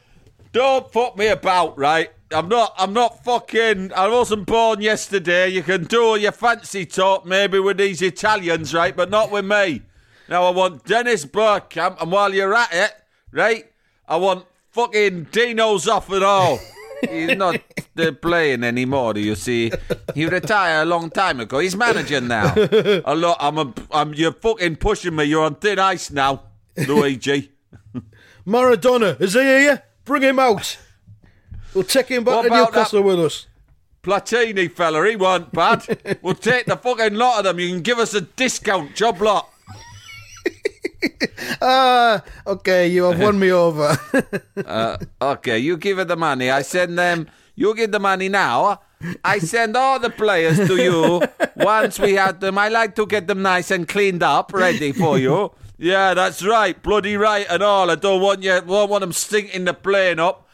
Don't 0.53 0.91
fuck 0.91 1.17
me 1.19 1.27
about, 1.27 1.77
right? 1.79 2.11
I'm 2.33 2.49
not. 2.49 2.73
I'm 2.79 2.95
not 2.95 3.23
fucking. 3.23 3.93
I 3.93 4.09
wasn't 4.09 4.47
born 4.47 4.81
yesterday. 4.81 5.49
You 5.49 5.63
can 5.63 5.85
do 5.85 6.03
all 6.03 6.17
your 6.17 6.33
fancy 6.33 6.87
talk, 6.87 7.27
maybe 7.27 7.59
with 7.59 7.77
these 7.77 8.01
Italians, 8.01 8.73
right? 8.73 8.97
But 8.97 9.11
not 9.11 9.31
with 9.31 9.45
me. 9.45 9.83
Now 10.31 10.45
I 10.45 10.51
want 10.51 10.85
Dennis 10.85 11.27
Bergkamp, 11.27 12.01
and 12.01 12.13
while 12.13 12.33
you're 12.33 12.55
at 12.55 12.73
it, 12.73 12.95
right? 13.33 13.65
I 14.07 14.17
want 14.17 14.47
fucking 14.71 15.25
Dino 15.33 15.75
Zoff 15.75 16.09
and 16.15 16.23
all. 16.23 16.61
He's 17.11 17.37
not 17.37 17.61
uh, 17.99 18.13
playing 18.13 18.63
anymore. 18.63 19.15
Do 19.15 19.21
you 19.21 19.35
see, 19.35 19.73
he 20.15 20.27
retired 20.27 20.83
a 20.83 20.85
long 20.85 21.11
time 21.11 21.41
ago. 21.41 21.59
He's 21.59 21.75
managing 21.75 22.29
now. 22.29 22.55
A 22.55 23.15
lot. 23.17 23.39
I'm. 23.41 23.59
A, 23.59 23.75
I'm. 23.91 24.15
You're 24.15 24.33
fucking 24.33 24.77
pushing 24.77 25.17
me. 25.17 25.25
You're 25.25 25.43
on 25.43 25.57
thin 25.57 25.81
ice 25.81 26.13
now, 26.13 26.43
Luigi. 26.77 27.51
Maradona, 28.47 29.21
is 29.21 29.33
he 29.33 29.41
here? 29.41 29.83
Bring 30.05 30.23
him 30.23 30.39
out. 30.39 30.79
We'll 31.75 31.85
take 31.85 32.07
him 32.09 32.23
back 32.23 32.37
What 32.37 32.43
to 32.43 32.49
about 32.49 32.73
Newcastle 32.73 33.03
with 33.03 33.19
us. 33.19 33.47
Platini 34.03 34.71
fella, 34.71 35.09
he 35.09 35.17
weren't 35.17 35.51
bad. 35.53 36.19
we'll 36.23 36.35
take 36.35 36.67
the 36.67 36.77
fucking 36.77 37.15
lot 37.15 37.39
of 37.39 37.45
them. 37.45 37.59
You 37.59 37.71
can 37.71 37.83
give 37.83 37.99
us 37.99 38.15
a 38.15 38.21
discount, 38.21 38.95
job 38.95 39.21
lot. 39.21 39.49
Ah, 41.63 42.23
okay, 42.47 42.89
you 42.89 43.05
have 43.05 43.21
won 43.21 43.39
me 43.39 43.51
over. 43.53 43.97
Okay, 45.23 45.59
you 45.59 45.77
give 45.77 45.99
her 45.99 46.05
the 46.05 46.17
money. 46.17 46.51
I 46.51 46.63
send 46.63 46.99
them. 46.99 47.29
You 47.55 47.75
give 47.75 47.93
the 47.93 47.99
money 48.01 48.29
now. 48.29 48.81
I 49.25 49.39
send 49.39 49.77
all 49.77 49.99
the 49.99 50.11
players 50.11 50.57
to 50.59 50.77
you. 50.77 51.23
Once 51.57 51.99
we 51.99 52.15
have 52.15 52.41
them, 52.41 52.59
I 52.59 52.69
like 52.69 52.95
to 52.97 53.07
get 53.07 53.27
them 53.27 53.43
nice 53.43 53.71
and 53.71 53.87
cleaned 53.89 54.23
up, 54.23 54.53
ready 54.53 54.93
for 54.93 55.19
you. 55.19 55.53
Yeah, 55.79 56.15
that's 56.15 56.45
right. 56.45 56.81
Bloody 56.83 57.17
right 57.17 57.47
and 57.49 57.63
all. 57.63 57.91
I 57.91 57.95
don't 57.97 58.21
want 58.21 58.43
you. 58.43 58.61
Don't 58.61 58.91
want 58.91 59.01
them 59.01 59.13
stinking 59.13 59.65
the 59.65 59.75
plane 59.75 60.19
up. 60.21 60.47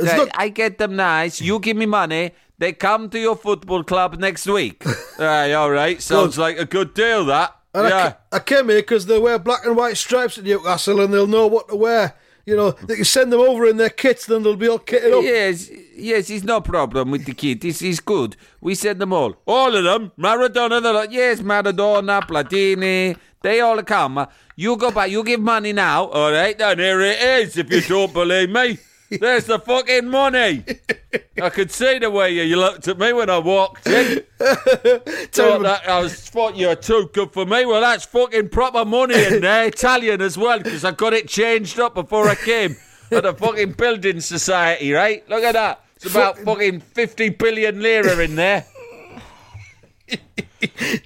I- 0.00 0.16
not- 0.16 0.28
I 0.34 0.48
get 0.48 0.78
them 0.78 0.94
nice. 0.96 1.40
You 1.40 1.58
give 1.58 1.76
me 1.76 1.86
money. 1.86 2.32
They 2.58 2.72
come 2.72 3.08
to 3.10 3.18
your 3.18 3.36
football 3.36 3.84
club 3.84 4.18
next 4.18 4.46
week. 4.46 4.84
Aye, 5.18 5.52
all 5.52 5.70
right. 5.70 6.00
Sounds 6.02 6.38
like 6.38 6.58
a 6.58 6.64
good 6.64 6.94
deal. 6.94 7.24
That. 7.26 7.54
And 7.74 7.86
I, 7.86 7.90
yeah. 7.90 8.10
ca- 8.10 8.18
I 8.32 8.38
came 8.40 8.68
here 8.68 8.78
because 8.78 9.06
they 9.06 9.18
wear 9.18 9.38
black 9.38 9.64
and 9.64 9.76
white 9.76 9.96
stripes 9.96 10.38
at 10.38 10.44
Newcastle 10.44 11.00
and 11.00 11.12
they'll 11.12 11.26
know 11.26 11.46
what 11.46 11.68
to 11.68 11.76
wear. 11.76 12.14
You 12.46 12.56
know, 12.56 12.70
they 12.70 12.96
can 12.96 13.04
send 13.04 13.30
them 13.30 13.40
over 13.40 13.66
in 13.66 13.76
their 13.76 13.90
kits, 13.90 14.24
then 14.24 14.42
they'll 14.42 14.56
be 14.56 14.68
all 14.68 14.78
kitted 14.78 15.12
up. 15.12 15.22
Yes, 15.22 15.70
yes, 15.94 16.30
it's 16.30 16.44
no 16.44 16.62
problem 16.62 17.10
with 17.10 17.26
the 17.26 17.34
kid. 17.34 17.60
This 17.60 17.82
is 17.82 18.00
good. 18.00 18.36
We 18.62 18.74
send 18.74 19.02
them 19.02 19.12
all. 19.12 19.36
All 19.46 19.74
of 19.76 19.84
them. 19.84 20.12
Maradona, 20.18 20.82
they're 20.82 20.94
like, 20.94 21.12
yes, 21.12 21.40
Maradona, 21.40 22.22
Platini. 22.26 23.18
They 23.42 23.60
all 23.60 23.82
come. 23.82 24.26
You 24.56 24.76
go 24.78 24.90
back, 24.90 25.10
you 25.10 25.22
give 25.24 25.40
money 25.40 25.74
now. 25.74 26.06
All 26.06 26.32
right, 26.32 26.56
then 26.56 26.78
here 26.78 27.00
it 27.02 27.20
is, 27.20 27.58
if 27.58 27.70
you 27.70 27.82
don't 27.82 28.14
believe 28.14 28.48
me. 28.48 28.78
There's 29.10 29.46
the 29.46 29.58
fucking 29.58 30.08
money. 30.08 30.64
I 31.42 31.48
could 31.50 31.70
see 31.70 31.98
the 31.98 32.10
way 32.10 32.32
you, 32.32 32.56
looked 32.56 32.88
at 32.88 32.98
me 32.98 33.12
when 33.12 33.30
I 33.30 33.38
walked 33.38 33.86
in. 33.86 34.22
Thought 34.38 35.62
that 35.62 35.82
I 35.88 36.00
was 36.00 36.28
thought 36.28 36.56
you 36.56 36.68
were 36.68 36.74
too 36.74 37.10
good 37.12 37.32
for 37.32 37.46
me. 37.46 37.64
Well, 37.64 37.80
that's 37.80 38.04
fucking 38.04 38.50
proper 38.50 38.84
money 38.84 39.22
in 39.24 39.40
there, 39.40 39.66
Italian 39.66 40.20
as 40.20 40.36
well, 40.36 40.58
because 40.58 40.84
I 40.84 40.90
got 40.90 41.12
it 41.12 41.28
changed 41.28 41.80
up 41.80 41.94
before 41.94 42.28
I 42.28 42.34
came 42.34 42.76
at 43.10 43.22
the 43.22 43.32
fucking 43.32 43.72
building 43.72 44.20
society. 44.20 44.92
Right? 44.92 45.28
Look 45.28 45.42
at 45.42 45.52
that. 45.52 45.84
It's 45.96 46.06
about 46.06 46.38
fucking 46.38 46.80
fifty 46.80 47.30
billion 47.30 47.82
lira 47.82 48.18
in 48.18 48.36
there. 48.36 48.66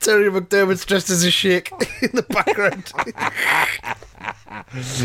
Terry 0.01 0.31
McDermott's 0.31 0.85
dressed 0.85 1.11
as 1.11 1.25
a 1.25 1.31
sheik 1.31 1.71
in 2.03 2.11
the 2.13 2.23
background. 2.23 2.93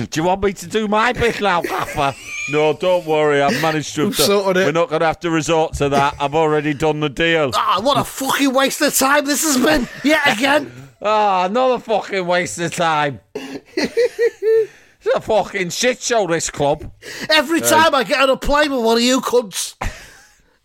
Do 0.11 0.19
you 0.19 0.23
want 0.23 0.43
me 0.43 0.53
to 0.53 0.67
do 0.67 0.87
my 0.87 1.13
bit 1.13 1.41
now, 1.41 1.61
Gaffer? 1.61 2.13
No, 2.51 2.73
don't 2.73 3.05
worry. 3.05 3.41
I've 3.41 3.61
managed 3.61 3.95
to. 3.95 4.05
We've 4.05 4.15
sorted 4.15 4.61
it. 4.61 4.65
We're 4.65 4.71
not 4.71 4.89
going 4.89 5.01
to 5.01 5.07
have 5.07 5.19
to 5.21 5.31
resort 5.31 5.73
to 5.75 5.89
that. 5.89 6.15
I've 6.19 6.35
already 6.35 6.73
done 6.73 6.99
the 6.99 7.09
deal. 7.09 7.51
Ah, 7.53 7.79
what 7.81 7.97
a 7.97 8.03
fucking 8.03 8.53
waste 8.53 8.81
of 8.81 8.95
time 8.95 9.25
this 9.25 9.43
has 9.43 9.63
been 9.63 9.87
yet 10.03 10.37
again. 10.37 10.71
Ah, 11.01 11.45
another 11.45 11.79
fucking 11.79 12.25
waste 12.25 12.59
of 12.59 12.73
time. 12.73 13.19
it's 13.35 14.71
a 15.15 15.21
fucking 15.21 15.69
shit 15.69 16.01
show. 16.01 16.27
This 16.27 16.49
club. 16.49 16.91
Every 17.29 17.61
time 17.61 17.93
I 17.95 18.03
get 18.03 18.21
on 18.21 18.29
a 18.29 18.37
plane 18.37 18.71
with 18.71 18.83
one 18.83 18.97
of 18.97 19.03
you 19.03 19.21
cunts, 19.21 19.75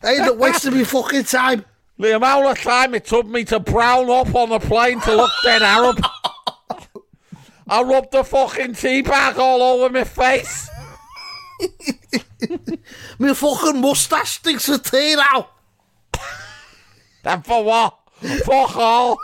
I 0.03 0.17
end 0.17 0.29
up 0.29 0.37
wasting 0.37 0.75
my 0.75 0.85
fucking 0.85 1.25
time. 1.25 1.65
The 1.99 2.17
amount 2.17 2.47
of 2.47 2.59
time 2.61 2.95
it 2.95 3.05
took 3.05 3.27
me 3.27 3.45
to 3.45 3.61
brown 3.61 4.11
up 4.11 4.35
on 4.35 4.49
the 4.49 4.59
plane 4.59 5.01
to 5.03 5.15
look 5.15 5.31
dead 5.45 5.63
Arab. 5.63 6.01
I 7.69 7.83
rubbed 7.83 8.13
the 8.13 8.25
fucking 8.25 8.75
tea 8.75 9.03
bag 9.03 9.39
all 9.39 9.63
over 9.63 9.89
my 9.89 10.05
face. 10.05 10.69
My 13.19 13.35
fucking 13.35 13.81
moustache 13.81 14.33
stinks 14.33 14.69
of 14.69 14.83
tea 14.83 15.15
now. 15.15 15.49
And 17.25 17.47
for 17.47 17.63
what? 17.63 17.99
Fuck 18.45 18.77
all. 18.77 19.17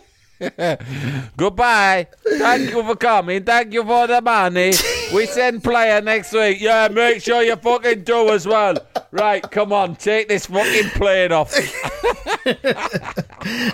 Goodbye. 1.36 2.06
Thank 2.26 2.70
you 2.70 2.82
for 2.82 2.96
coming. 2.96 3.44
Thank 3.44 3.72
you 3.72 3.82
for 3.84 4.06
the 4.06 4.20
money. 4.20 4.72
We 5.14 5.26
send 5.26 5.64
player 5.64 6.00
next 6.00 6.32
week. 6.32 6.60
Yeah, 6.60 6.88
make 6.88 7.22
sure 7.22 7.42
you 7.42 7.56
fucking 7.56 8.04
do 8.04 8.28
as 8.30 8.46
well. 8.46 8.76
Right, 9.10 9.42
come 9.42 9.72
on, 9.72 9.96
take 9.96 10.28
this 10.28 10.46
fucking 10.46 10.90
plane 10.90 11.32
off. 11.32 11.52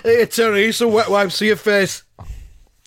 hey, 0.03 0.25
Terry, 0.25 0.71
some 0.71 0.93
wet 0.93 1.09
wipes 1.09 1.37
to 1.39 1.45
your 1.45 1.55
face. 1.55 2.03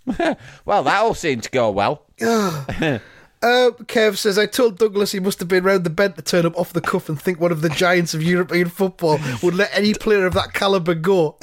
Well, 0.64 0.84
that 0.84 1.02
all 1.02 1.12
seemed 1.12 1.42
to 1.42 1.50
go 1.50 1.70
well. 1.70 2.06
Uh, 3.40 3.70
Kev 3.84 4.16
says, 4.16 4.36
I 4.36 4.46
told 4.46 4.78
Douglas 4.78 5.12
he 5.12 5.20
must 5.20 5.38
have 5.38 5.46
been 5.46 5.62
round 5.62 5.84
the 5.84 5.90
bend 5.90 6.16
to 6.16 6.22
turn 6.22 6.44
up 6.44 6.58
off 6.58 6.72
the 6.72 6.80
cuff 6.80 7.08
and 7.08 7.22
think 7.22 7.38
one 7.38 7.52
of 7.52 7.60
the 7.60 7.68
giants 7.68 8.12
of 8.12 8.20
European 8.20 8.68
football 8.68 9.20
would 9.44 9.54
let 9.54 9.70
any 9.72 9.94
player 9.94 10.26
of 10.26 10.34
that 10.34 10.54
calibre 10.54 10.96
go. 10.96 11.36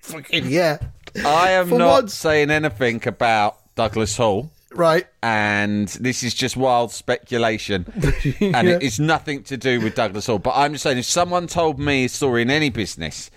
Fucking 0.00 0.46
yeah. 0.46 0.78
I 1.24 1.50
am 1.52 1.68
For 1.68 1.78
not 1.78 1.90
once- 2.02 2.14
saying 2.14 2.50
anything 2.50 3.06
about 3.06 3.58
Douglas 3.74 4.16
Hall. 4.16 4.50
Right. 4.74 5.06
and 5.22 5.86
this 5.88 6.22
is 6.22 6.32
just 6.32 6.56
wild 6.56 6.92
speculation, 6.92 7.84
and 8.40 8.66
it 8.66 8.82
is 8.82 8.98
nothing 8.98 9.42
to 9.44 9.58
do 9.58 9.82
with 9.82 9.94
Douglas 9.94 10.26
Hall. 10.28 10.38
But 10.38 10.54
I'm 10.56 10.72
just 10.72 10.82
saying, 10.84 10.96
if 10.96 11.04
someone 11.04 11.46
told 11.46 11.78
me 11.78 12.06
a 12.06 12.08
story 12.08 12.40
in 12.40 12.48
any 12.50 12.70
business 12.70 13.30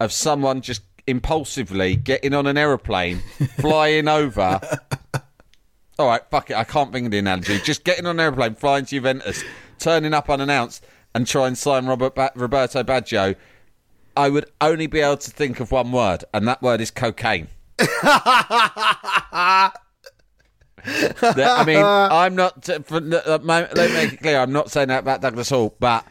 of 0.00 0.12
someone 0.12 0.60
just 0.60 0.82
impulsively 1.06 1.96
getting 1.96 2.34
on 2.34 2.46
an 2.46 2.58
aeroplane, 2.58 3.22
flying 3.56 4.06
over. 4.06 4.60
All 5.98 6.08
right, 6.08 6.22
fuck 6.30 6.50
it. 6.50 6.56
I 6.56 6.64
can't 6.64 6.92
think 6.92 7.06
of 7.06 7.10
the 7.12 7.18
analogy. 7.18 7.58
Just 7.60 7.84
getting 7.84 8.04
on 8.06 8.16
an 8.16 8.20
aeroplane, 8.20 8.54
flying 8.54 8.84
to 8.84 8.90
Juventus, 8.90 9.42
turning 9.78 10.12
up 10.12 10.28
unannounced, 10.28 10.84
and 11.14 11.26
try 11.26 11.46
and 11.46 11.56
sign 11.56 11.86
Robert 11.86 12.14
ba- 12.14 12.32
Roberto 12.34 12.82
Baggio. 12.82 13.34
I 14.16 14.28
would 14.28 14.46
only 14.60 14.86
be 14.86 15.00
able 15.00 15.16
to 15.18 15.30
think 15.30 15.60
of 15.60 15.70
one 15.72 15.92
word, 15.92 16.24
and 16.34 16.46
that 16.48 16.62
word 16.62 16.80
is 16.80 16.90
cocaine. 16.90 17.48
I 17.80 19.70
mean, 21.66 21.76
I'm 21.84 22.34
not. 22.34 22.64
For, 22.84 22.96
uh, 22.96 23.00
let 23.00 23.44
me 23.76 23.92
make 23.94 24.12
it 24.14 24.20
clear. 24.20 24.38
I'm 24.40 24.52
not 24.52 24.70
saying 24.70 24.88
that 24.88 25.00
about 25.00 25.20
Douglas 25.20 25.50
Hall, 25.50 25.74
but 25.78 26.04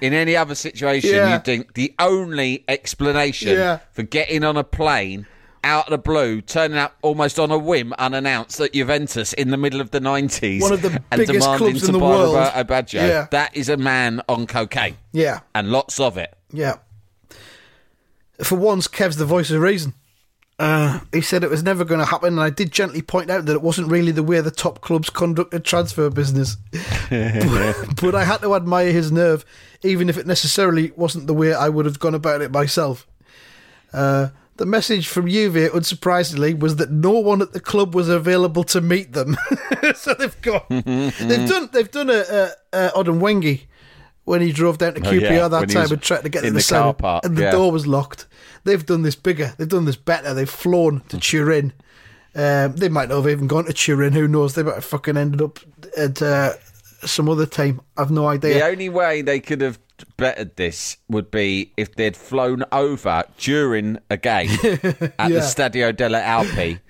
in 0.00 0.12
any 0.12 0.36
other 0.36 0.54
situation, 0.54 1.10
Yeah. 1.14 1.34
you'd 1.34 1.44
think 1.44 1.74
the 1.74 1.94
only 1.98 2.64
explanation 2.68 3.56
Yeah. 3.56 3.78
for 3.92 4.02
getting 4.02 4.44
on 4.44 4.56
a 4.56 4.64
plane 4.64 5.26
out 5.64 5.86
of 5.86 5.90
the 5.90 5.98
blue, 5.98 6.40
turning 6.42 6.78
up 6.78 6.96
almost 7.02 7.40
on 7.40 7.50
a 7.50 7.58
whim, 7.58 7.92
unannounced 7.98 8.60
at 8.60 8.72
Juventus 8.72 9.32
in 9.32 9.50
the 9.50 9.56
middle 9.56 9.80
of 9.80 9.90
the 9.90 10.00
90s, 10.00 10.60
One 10.62 10.72
of 10.72 10.82
the 10.82 11.02
and 11.10 11.18
biggest 11.18 11.32
demanding 11.40 11.58
clubs 11.58 11.80
to 11.82 11.86
in 11.88 11.92
the 11.94 11.98
buy 11.98 12.06
world. 12.06 12.34
Roberto 12.36 12.64
Baggio, 12.64 13.08
Yeah. 13.08 13.26
that 13.32 13.56
is 13.56 13.68
a 13.68 13.76
man 13.76 14.22
on 14.28 14.46
cocaine, 14.46 14.96
Yeah. 15.12 15.40
and 15.56 15.70
lots 15.72 15.98
of 15.98 16.16
it. 16.18 16.34
Yeah. 16.52 16.74
For 18.42 18.56
once, 18.56 18.88
Kev's 18.88 19.16
the 19.16 19.24
voice 19.24 19.50
of 19.50 19.60
reason. 19.60 19.94
Uh, 20.58 21.00
he 21.12 21.20
said 21.20 21.44
it 21.44 21.50
was 21.50 21.62
never 21.62 21.84
going 21.84 22.00
to 22.00 22.06
happen, 22.06 22.34
and 22.34 22.40
I 22.40 22.48
did 22.48 22.72
gently 22.72 23.02
point 23.02 23.30
out 23.30 23.44
that 23.44 23.52
it 23.52 23.62
wasn't 23.62 23.90
really 23.90 24.12
the 24.12 24.22
way 24.22 24.40
the 24.40 24.50
top 24.50 24.80
clubs 24.80 25.10
conducted 25.10 25.64
transfer 25.64 26.08
business. 26.08 26.56
but, 27.10 27.96
but 28.00 28.14
I 28.14 28.24
had 28.24 28.38
to 28.38 28.54
admire 28.54 28.90
his 28.90 29.12
nerve, 29.12 29.44
even 29.82 30.08
if 30.08 30.16
it 30.16 30.26
necessarily 30.26 30.92
wasn't 30.96 31.26
the 31.26 31.34
way 31.34 31.52
I 31.52 31.68
would 31.68 31.84
have 31.84 31.98
gone 31.98 32.14
about 32.14 32.40
it 32.40 32.50
myself. 32.50 33.06
Uh, 33.92 34.28
the 34.56 34.64
message 34.64 35.08
from 35.08 35.28
Juve, 35.28 35.70
unsurprisingly, 35.72 36.58
was 36.58 36.76
that 36.76 36.90
no 36.90 37.12
one 37.12 37.42
at 37.42 37.52
the 37.52 37.60
club 37.60 37.94
was 37.94 38.08
available 38.08 38.64
to 38.64 38.80
meet 38.80 39.12
them. 39.12 39.36
so 39.94 40.14
they've 40.14 40.40
got 40.40 40.66
they've 40.70 41.48
done 41.48 41.68
they've 41.72 41.90
done 41.90 42.08
a, 42.08 42.24
a, 42.30 42.50
a 42.72 42.92
Odin 42.94 43.20
Wengi 43.20 43.66
when 44.26 44.42
he 44.42 44.52
drove 44.52 44.76
down 44.78 44.92
to 44.94 45.00
Oh, 45.00 45.10
QPR 45.12 45.20
yeah, 45.30 45.48
that 45.48 45.60
when 45.60 45.68
time 45.70 45.90
and 45.90 46.02
tried 46.02 46.22
to 46.22 46.28
get 46.28 46.42
to 46.42 46.48
in 46.48 46.52
the, 46.54 46.60
the 46.60 46.68
car 46.68 46.92
park, 46.92 47.24
and 47.24 47.36
the 47.36 47.42
yeah. 47.42 47.50
door 47.52 47.72
was 47.72 47.86
locked. 47.86 48.26
They've 48.64 48.84
done 48.84 49.02
this 49.02 49.14
bigger. 49.16 49.54
They've 49.56 49.68
done 49.68 49.84
this 49.86 49.96
better. 49.96 50.34
They've 50.34 50.50
flown 50.50 51.00
to 51.08 51.18
Turin. 51.18 51.72
Um, 52.34 52.76
they 52.76 52.90
might 52.90 53.08
not 53.08 53.16
have 53.16 53.28
even 53.28 53.46
gone 53.46 53.64
to 53.64 53.72
Turin. 53.72 54.12
Who 54.12 54.28
knows? 54.28 54.54
They 54.54 54.62
might 54.62 54.74
have 54.74 54.84
fucking 54.84 55.16
ended 55.16 55.40
up 55.40 55.58
at 55.96 56.20
uh, 56.20 56.52
some 57.04 57.28
other 57.30 57.46
time. 57.46 57.80
I've 57.96 58.10
no 58.10 58.26
idea. 58.28 58.54
The 58.54 58.64
only 58.66 58.88
way 58.90 59.22
they 59.22 59.40
could 59.40 59.62
have 59.62 59.78
bettered 60.18 60.56
this 60.56 60.98
would 61.08 61.30
be 61.30 61.72
if 61.78 61.94
they'd 61.94 62.16
flown 62.16 62.64
over 62.72 63.24
during 63.38 63.98
a 64.10 64.16
game 64.18 64.50
at 64.62 64.82
Yeah. 64.82 65.28
the 65.28 65.40
Stadio 65.40 65.96
delle 65.96 66.20
Alpi 66.20 66.80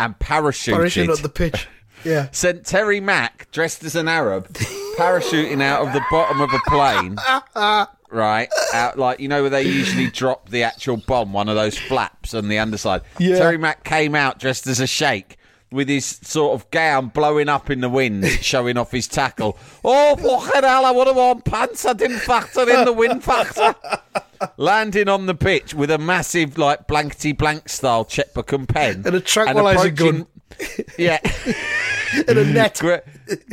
and 0.00 0.18
parachuted. 0.18 0.74
Parachuting 0.78 1.10
up 1.10 1.18
the 1.18 1.28
pitch. 1.28 1.68
Yeah. 2.04 2.28
Sent 2.32 2.64
Terry 2.64 3.00
Mack 3.00 3.50
dressed 3.50 3.84
as 3.84 3.96
an 3.96 4.08
Arab 4.08 4.48
parachuting 4.96 5.62
out 5.62 5.86
of 5.86 5.92
the 5.92 6.02
bottom 6.10 6.40
of 6.40 6.50
a 6.52 6.60
plane. 6.66 7.18
Right, 8.10 8.48
out 8.72 8.96
like 8.96 9.18
you 9.18 9.26
know 9.26 9.40
where 9.42 9.50
they 9.50 9.62
usually 9.62 10.08
drop 10.08 10.48
the 10.48 10.62
actual 10.62 10.98
bomb, 10.98 11.32
one 11.32 11.48
of 11.48 11.56
those 11.56 11.76
flaps 11.76 12.32
on 12.32 12.48
the 12.48 12.58
underside. 12.58 13.02
Yeah. 13.18 13.38
Terry 13.38 13.58
Mack 13.58 13.82
came 13.82 14.14
out 14.14 14.38
dressed 14.38 14.68
as 14.68 14.78
a 14.78 14.86
sheikh 14.86 15.36
with 15.74 15.88
his 15.88 16.06
sort 16.06 16.54
of 16.54 16.70
gown 16.70 17.08
blowing 17.08 17.48
up 17.48 17.68
in 17.68 17.80
the 17.80 17.88
wind, 17.90 18.24
showing 18.40 18.76
off 18.78 18.92
his 18.92 19.08
tackle. 19.08 19.58
Oh 19.84 20.16
fucking 20.16 20.62
hell! 20.62 20.86
I 20.86 20.90
would 20.92 21.06
have 21.08 21.16
worn 21.16 21.42
pants. 21.42 21.84
I 21.84 21.92
didn't 21.92 22.20
factor 22.20 22.62
in 22.62 22.84
the 22.84 22.92
wind 22.92 23.22
factor. 23.22 23.74
Landing 24.56 25.08
on 25.08 25.26
the 25.26 25.34
pitch 25.34 25.74
with 25.74 25.90
a 25.90 25.98
massive 25.98 26.56
like 26.58 26.86
blankety 26.86 27.32
blank 27.32 27.68
style 27.68 28.04
checkbook 28.04 28.52
and 28.52 28.68
pen 28.68 29.02
And 29.06 29.14
a 29.14 29.20
tranquilizer 29.20 29.90
gun. 29.90 30.26
Yeah. 30.98 31.18
In 32.28 32.38
a 32.38 32.44
net. 32.44 32.78
Gra- 32.78 33.02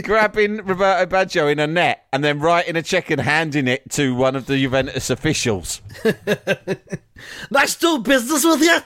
grabbing 0.04 0.58
Roberto 0.58 1.08
Baggio 1.08 1.52
in 1.52 1.58
a 1.58 1.66
net 1.66 2.06
and 2.14 2.24
then 2.24 2.40
writing 2.40 2.76
a 2.76 2.84
check 2.84 3.10
and 3.10 3.20
handing 3.20 3.68
it 3.68 3.90
to 3.94 4.14
one 4.14 4.36
of 4.36 4.46
the 4.46 4.56
Juventus 4.56 5.10
officials. 5.10 5.82
Nice 7.50 7.76
doing 7.76 8.04
business 8.04 8.46
with 8.46 8.62
you. 8.62 8.78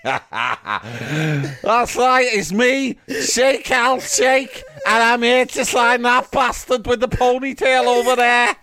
That's 0.04 1.96
right, 1.96 2.26
it's 2.30 2.52
me, 2.52 2.98
Sheikh 3.08 3.70
Al 3.70 4.00
Shake, 4.00 4.62
and 4.86 5.02
I'm 5.02 5.22
here 5.22 5.46
to 5.46 5.64
sign 5.64 6.02
that 6.02 6.30
bastard 6.30 6.86
with 6.86 7.00
the 7.00 7.08
ponytail 7.08 7.84
over 7.86 8.14
there. 8.16 8.56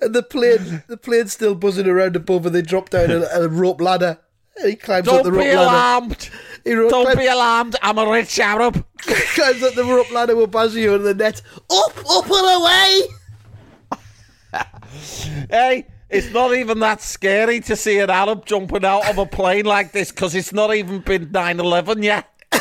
And 0.00 0.14
the 0.14 0.22
plane, 0.22 0.82
the 0.86 0.96
plane's 0.96 1.32
still 1.32 1.54
buzzing 1.56 1.86
around 1.88 2.14
above, 2.16 2.46
and 2.46 2.54
they 2.54 2.62
drop 2.62 2.90
down 2.90 3.10
a, 3.10 3.22
a 3.34 3.48
rope 3.48 3.80
ladder. 3.80 4.18
And 4.56 4.70
he 4.70 4.76
climbs 4.76 5.08
up 5.08 5.14
Don't 5.14 5.24
the 5.24 5.32
rope 5.32 5.44
ladder. 5.44 5.56
alarmed. 5.58 6.30
He 6.64 6.72
ro- 6.74 6.88
Don't 6.90 7.04
climbs, 7.06 7.18
be 7.18 7.26
alarmed. 7.26 7.76
I'm 7.82 7.98
a 7.98 8.08
rich 8.10 8.38
Arab. 8.38 8.84
climbs 9.00 9.62
up 9.62 9.74
the 9.74 9.84
rope 9.84 10.10
ladder 10.12 10.36
with 10.36 10.52
Baggio 10.52 10.94
in 10.96 11.02
the 11.02 11.14
net. 11.14 11.42
Up, 11.68 11.98
up 12.08 12.30
and 12.30 12.62
away. 12.62 13.00
Hey, 15.50 15.86
it's 16.10 16.30
not 16.32 16.54
even 16.54 16.80
that 16.80 17.00
scary 17.00 17.60
to 17.60 17.76
see 17.76 17.98
an 18.00 18.10
Arab 18.10 18.44
jumping 18.44 18.84
out 18.84 19.08
of 19.08 19.18
a 19.18 19.26
plane 19.26 19.64
like 19.64 19.92
this 19.92 20.10
because 20.10 20.34
it's 20.34 20.52
not 20.52 20.74
even 20.74 21.00
been 21.00 21.30
9 21.30 21.60
11 21.60 22.02
yet. 22.02 22.28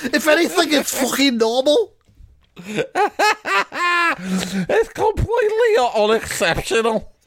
If 0.00 0.28
anything, 0.28 0.72
it's 0.72 0.98
fucking 0.98 1.38
normal. 1.38 1.94
It's 4.20 4.88
completely 4.88 5.76
unexceptional. 5.94 7.12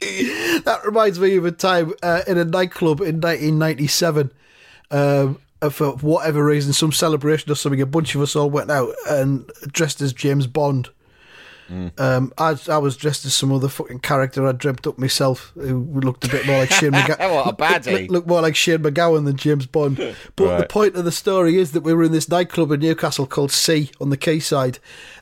That 0.00 0.80
reminds 0.84 1.18
me 1.18 1.34
of 1.36 1.44
a 1.44 1.50
time 1.50 1.92
uh, 2.04 2.22
in 2.28 2.38
a 2.38 2.44
nightclub 2.44 3.00
in 3.00 3.20
1997. 3.20 4.30
Um, 4.92 5.40
uh, 5.60 5.70
for 5.70 5.92
whatever 5.96 6.44
reason, 6.44 6.72
some 6.72 6.92
celebration 6.92 7.50
or 7.50 7.56
something, 7.56 7.80
a 7.80 7.86
bunch 7.86 8.14
of 8.14 8.20
us 8.20 8.36
all 8.36 8.48
went 8.48 8.70
out 8.70 8.94
and 9.08 9.50
dressed 9.66 10.00
as 10.00 10.12
James 10.12 10.46
Bond. 10.46 10.90
Um, 11.98 12.32
I, 12.38 12.56
I 12.70 12.78
was 12.78 12.96
dressed 12.96 13.26
as 13.26 13.34
some 13.34 13.52
other 13.52 13.68
fucking 13.68 13.98
character 14.00 14.46
I 14.46 14.52
dreamt 14.52 14.86
up 14.86 14.96
myself 14.98 15.52
who 15.54 15.84
looked 16.00 16.24
a 16.26 16.28
bit 16.30 16.46
more 16.46 16.56
like 16.58 16.70
Shane 16.70 16.92
MacGowan. 16.92 17.34
What 17.34 17.46
a 17.48 17.56
baddie. 17.56 17.92
Looked, 18.00 18.10
looked 18.10 18.26
more 18.28 18.40
like 18.40 18.56
Shane 18.56 18.78
MacGowan 18.78 19.24
than 19.26 19.36
James 19.36 19.66
Bond. 19.66 19.98
But 20.36 20.58
the 20.60 20.66
point 20.66 20.96
of 20.96 21.04
the 21.04 21.12
story 21.12 21.56
is 21.58 21.72
that 21.72 21.82
we 21.82 21.92
were 21.92 22.04
in 22.04 22.12
this 22.12 22.28
nightclub 22.28 22.72
in 22.72 22.80
Newcastle 22.80 23.26
called 23.26 23.52
C 23.52 23.90
on 24.00 24.08
the 24.10 24.16
quayside, 24.16 24.78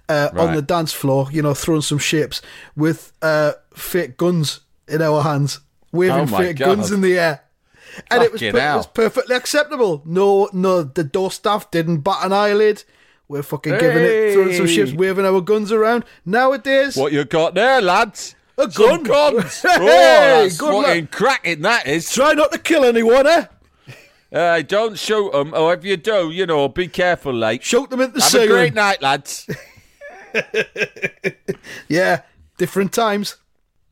uh, 0.08 0.30
on 0.36 0.54
the 0.54 0.62
dance 0.62 0.92
floor, 0.92 1.28
you 1.32 1.42
know, 1.42 1.54
throwing 1.54 1.80
some 1.82 1.98
shapes 1.98 2.40
with 2.76 3.12
uh, 3.22 3.52
fake 3.74 4.16
guns 4.16 4.60
in 4.86 5.02
our 5.02 5.22
hands, 5.22 5.60
waving 5.90 6.16
Oh 6.32 6.38
fake 6.38 6.58
God. 6.58 6.76
guns 6.76 6.92
in 6.92 7.00
the 7.00 7.18
air. 7.18 7.40
And 8.10 8.22
it 8.22 8.30
was, 8.30 8.42
it 8.42 8.54
was 8.54 8.86
perfectly 8.86 9.34
acceptable. 9.34 10.02
No, 10.04 10.48
no, 10.52 10.82
the 10.82 11.02
door 11.02 11.30
staff 11.30 11.70
didn't 11.70 11.98
bat 12.02 12.18
an 12.24 12.32
eyelid. 12.32 12.84
We're 13.28 13.42
fucking 13.42 13.78
giving 13.78 14.02
it, 14.04 14.32
throwing 14.34 14.52
some 14.54 14.66
Hey. 14.66 14.74
shapes, 14.76 14.92
waving 14.92 15.26
our 15.26 15.40
guns 15.40 15.72
around. 15.72 16.04
Nowadays, 16.24 16.96
What 16.96 17.12
you 17.12 17.24
got 17.24 17.54
there, 17.54 17.80
lads? 17.82 18.34
A 18.58 18.70
Some 18.70 19.02
gun. 19.02 19.34
guns. 19.36 19.62
Hey, 19.62 19.68
oh, 19.80 20.42
that's 20.42 20.56
good 20.56 20.72
fucking 20.84 21.00
luck. 21.02 21.10
cracking, 21.10 21.62
that 21.62 21.86
is. 21.86 22.10
try 22.12 22.32
not 22.34 22.52
to 22.52 22.58
kill 22.58 22.84
anyone, 22.84 23.26
eh? 23.26 23.46
Uh, 24.32 24.60
don't 24.62 24.98
shoot 24.98 25.30
them, 25.32 25.52
or 25.54 25.74
if 25.74 25.84
you 25.84 25.96
do, 25.96 26.30
you 26.30 26.46
know, 26.46 26.68
be 26.68 26.88
careful, 26.88 27.32
like. 27.34 27.62
Shoot 27.62 27.90
them 27.90 28.00
in 28.00 28.12
the 28.12 28.20
Have 28.20 28.34
a 28.34 28.46
great 28.46 28.74
night, 28.74 29.02
lads. 29.02 29.46
Yeah, 31.88 32.22
different 32.58 32.92
times. 32.92 33.36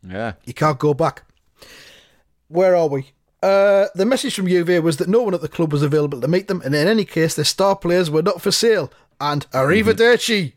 yeah. 0.06 0.34
You 0.44 0.54
can't 0.54 0.78
go 0.78 0.94
back. 0.94 1.22
Where 2.48 2.76
are 2.76 2.88
we? 2.88 3.12
Uh, 3.42 3.86
the 3.94 4.04
message 4.06 4.34
from 4.34 4.48
Juve 4.48 4.82
was 4.82 4.96
that 4.98 5.08
no 5.08 5.22
one 5.22 5.34
at 5.34 5.40
the 5.42 5.48
club 5.48 5.72
was 5.72 5.82
available 5.82 6.20
to 6.20 6.28
meet 6.28 6.48
them, 6.48 6.62
and 6.64 6.74
in 6.74 6.88
any 6.88 7.04
case, 7.04 7.34
their 7.34 7.44
star 7.44 7.76
players 7.76 8.10
were 8.10 8.22
not 8.22 8.40
for 8.42 8.50
sale. 8.50 8.90
And 9.20 9.48
arrivederci, 9.50 10.54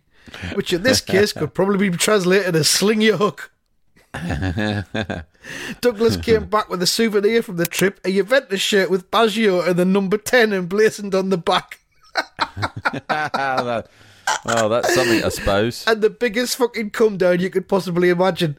which 0.54 0.74
in 0.74 0.84
this 0.84 1.02
case 1.02 1.34
could 1.34 1.54
probably 1.54 1.90
be 1.90 1.98
translated 1.98 2.56
as 2.56 2.70
sling 2.70 3.02
your 3.02 3.18
hook. 3.18 3.52
Douglas 5.82 6.18
came 6.18 6.46
back 6.46 6.70
with 6.70 6.82
a 6.82 6.88
souvenir 6.88 7.42
from 7.42 7.58
the 7.58 7.66
trip, 7.66 8.00
a 8.04 8.12
Juventus 8.12 8.62
shirt 8.62 8.90
with 8.90 9.10
Baggio 9.12 9.66
and 9.66 9.78
the 9.78 9.86
number 9.86 10.18
10 10.18 10.54
emblazoned 10.54 11.14
on 11.16 11.30
the 11.30 11.38
back. 11.38 11.80
oh, 13.10 13.84
that's 14.70 14.94
something, 14.94 15.24
I 15.24 15.30
suppose. 15.30 15.86
and 15.88 16.02
the 16.02 16.10
biggest 16.10 16.58
fucking 16.58 16.90
come 16.92 17.18
down 17.18 17.40
you 17.40 17.50
could 17.50 17.68
possibly 17.68 18.10
imagine. 18.10 18.58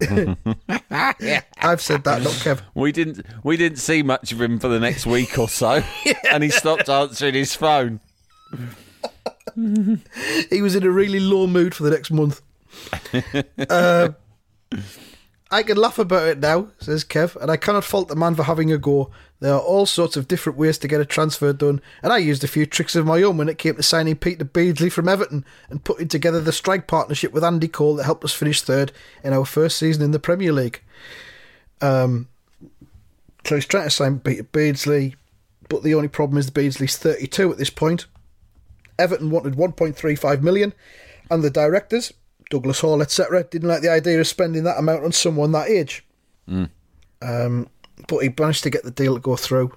I've 0.00 1.80
said 1.80 2.04
that, 2.04 2.22
not 2.22 2.32
Kev. 2.32 2.60
We 2.74 2.92
didn't, 2.92 3.24
we 3.44 3.56
didn't 3.56 3.78
see 3.78 4.02
much 4.02 4.32
of 4.32 4.40
him 4.40 4.58
for 4.58 4.68
the 4.68 4.80
next 4.80 5.06
week 5.06 5.38
or 5.38 5.48
so, 5.48 5.82
and 6.30 6.42
he 6.42 6.50
stopped 6.50 6.88
answering 6.88 7.34
his 7.34 7.54
phone. 7.54 8.00
He 10.50 10.62
was 10.62 10.74
in 10.74 10.84
a 10.84 10.90
really 10.90 11.20
low 11.20 11.46
mood 11.46 11.74
for 11.74 11.82
the 11.82 11.90
next 11.90 12.10
month. 12.10 12.40
uh, 13.70 14.10
I 15.52 15.62
can 15.62 15.76
laugh 15.76 15.98
about 15.98 16.28
it 16.28 16.38
now, 16.38 16.68
says 16.78 17.04
Kev, 17.04 17.36
and 17.36 17.50
I 17.50 17.58
cannot 17.58 17.84
fault 17.84 18.08
the 18.08 18.16
man 18.16 18.34
for 18.34 18.44
having 18.44 18.72
a 18.72 18.78
go. 18.78 19.10
There 19.40 19.52
are 19.52 19.60
all 19.60 19.84
sorts 19.84 20.16
of 20.16 20.26
different 20.26 20.58
ways 20.58 20.78
to 20.78 20.88
get 20.88 21.02
a 21.02 21.04
transfer 21.04 21.52
done, 21.52 21.82
and 22.02 22.10
I 22.10 22.18
used 22.18 22.42
a 22.42 22.48
few 22.48 22.64
tricks 22.64 22.96
of 22.96 23.04
my 23.04 23.22
own 23.22 23.36
when 23.36 23.50
it 23.50 23.58
came 23.58 23.74
to 23.74 23.82
signing 23.82 24.16
Peter 24.16 24.44
Beardsley 24.44 24.88
from 24.88 25.08
Everton 25.08 25.44
and 25.68 25.84
putting 25.84 26.08
together 26.08 26.40
the 26.40 26.52
strike 26.52 26.86
partnership 26.86 27.32
with 27.32 27.44
Andy 27.44 27.68
Cole 27.68 27.96
that 27.96 28.04
helped 28.04 28.24
us 28.24 28.32
finish 28.32 28.62
third 28.62 28.92
in 29.22 29.34
our 29.34 29.44
first 29.44 29.76
season 29.76 30.02
in 30.02 30.12
the 30.12 30.18
Premier 30.18 30.52
League. 30.52 30.80
Um, 31.82 32.28
so 33.44 33.56
he's 33.56 33.66
trying 33.66 33.84
to 33.84 33.90
sign 33.90 34.20
Peter 34.20 34.44
Beardsley, 34.44 35.16
but 35.68 35.82
the 35.82 35.94
only 35.94 36.08
problem 36.08 36.38
is 36.38 36.46
the 36.46 36.52
Beardsley's 36.52 36.96
32 36.96 37.52
at 37.52 37.58
this 37.58 37.70
point. 37.70 38.06
Everton 38.98 39.30
wanted 39.30 39.54
1.35 39.54 40.42
million, 40.42 40.72
and 41.30 41.42
the 41.42 41.50
directors, 41.50 42.12
Douglas 42.50 42.80
Hall, 42.80 43.02
etc., 43.02 43.44
didn't 43.44 43.68
like 43.68 43.82
the 43.82 43.90
idea 43.90 44.20
of 44.20 44.26
spending 44.26 44.64
that 44.64 44.78
amount 44.78 45.04
on 45.04 45.12
someone 45.12 45.52
that 45.52 45.68
age. 45.68 46.04
Um, 46.48 47.68
but 48.08 48.18
he 48.18 48.34
managed 48.38 48.62
to 48.64 48.70
get 48.70 48.84
the 48.84 48.90
deal 48.90 49.14
to 49.14 49.20
go 49.20 49.36
through. 49.36 49.72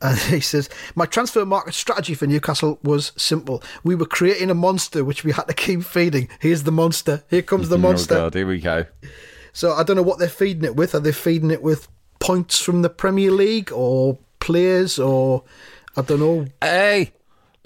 And 0.00 0.18
he 0.18 0.40
says, 0.40 0.68
My 0.94 1.06
transfer 1.06 1.44
market 1.44 1.74
strategy 1.74 2.14
for 2.14 2.26
Newcastle 2.26 2.78
was 2.82 3.12
simple. 3.16 3.62
We 3.82 3.94
were 3.94 4.06
creating 4.06 4.50
a 4.50 4.54
monster 4.54 5.04
which 5.04 5.24
we 5.24 5.32
had 5.32 5.48
to 5.48 5.54
keep 5.54 5.82
feeding. 5.82 6.28
Here's 6.40 6.64
the 6.64 6.72
monster. 6.72 7.24
Here 7.28 7.42
comes 7.42 7.68
the 7.68 7.78
monster. 7.88 8.14
Oh, 8.14 8.18
God, 8.18 8.34
here 8.34 8.46
we 8.46 8.60
go. 8.60 8.84
So 9.52 9.72
I 9.72 9.82
don't 9.82 9.96
know 9.96 10.02
what 10.02 10.18
they're 10.18 10.28
feeding 10.28 10.64
it 10.64 10.76
with. 10.76 10.94
Are 10.94 11.00
they 11.00 11.12
feeding 11.12 11.50
it 11.50 11.62
with 11.62 11.88
points 12.18 12.60
from 12.60 12.82
the 12.82 12.90
Premier 12.90 13.30
League 13.30 13.72
or 13.72 14.18
players 14.40 14.98
or 14.98 15.42
I 15.96 16.02
don't 16.02 16.20
know. 16.20 16.46
Hey, 16.60 17.12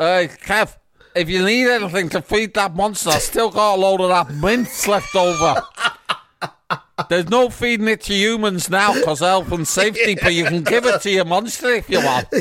hey, 0.00 0.28
Kev, 0.42 0.76
if 1.14 1.28
you 1.28 1.44
need 1.44 1.68
anything 1.68 2.08
to 2.08 2.22
feed 2.22 2.54
that 2.54 2.74
monster, 2.74 3.10
I 3.10 3.18
still 3.18 3.50
got 3.50 3.74
a 3.74 3.78
load 3.78 4.00
of 4.00 4.08
that 4.08 4.34
mince 4.34 4.88
left 4.88 5.14
over. 5.14 5.62
There's 7.08 7.28
no 7.28 7.48
feeding 7.48 7.88
it 7.88 8.00
to 8.02 8.14
humans 8.14 8.68
now 8.70 8.94
because 8.94 9.20
health 9.20 9.52
and 9.52 9.66
safety, 9.66 10.16
but 10.20 10.34
you 10.34 10.44
can 10.44 10.62
give 10.62 10.86
it 10.86 11.00
to 11.02 11.10
your 11.10 11.24
monster 11.24 11.70
if 11.70 11.88
you 11.88 11.98
want. 11.98 12.28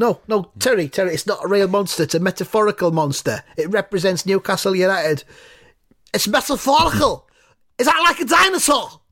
No, 0.00 0.20
no, 0.28 0.50
Terry, 0.58 0.88
Terry, 0.88 1.12
it's 1.12 1.26
not 1.26 1.44
a 1.44 1.46
real 1.46 1.68
monster. 1.68 2.04
It's 2.04 2.14
a 2.14 2.20
metaphorical 2.20 2.90
monster. 2.90 3.42
It 3.58 3.68
represents 3.68 4.24
Newcastle 4.24 4.74
United. 4.74 5.24
It's 6.14 6.26
metaphorical. 6.26 7.28
Is 7.78 7.84
that 7.84 8.00
like 8.02 8.18
a 8.18 8.24
dinosaur? 8.24 9.02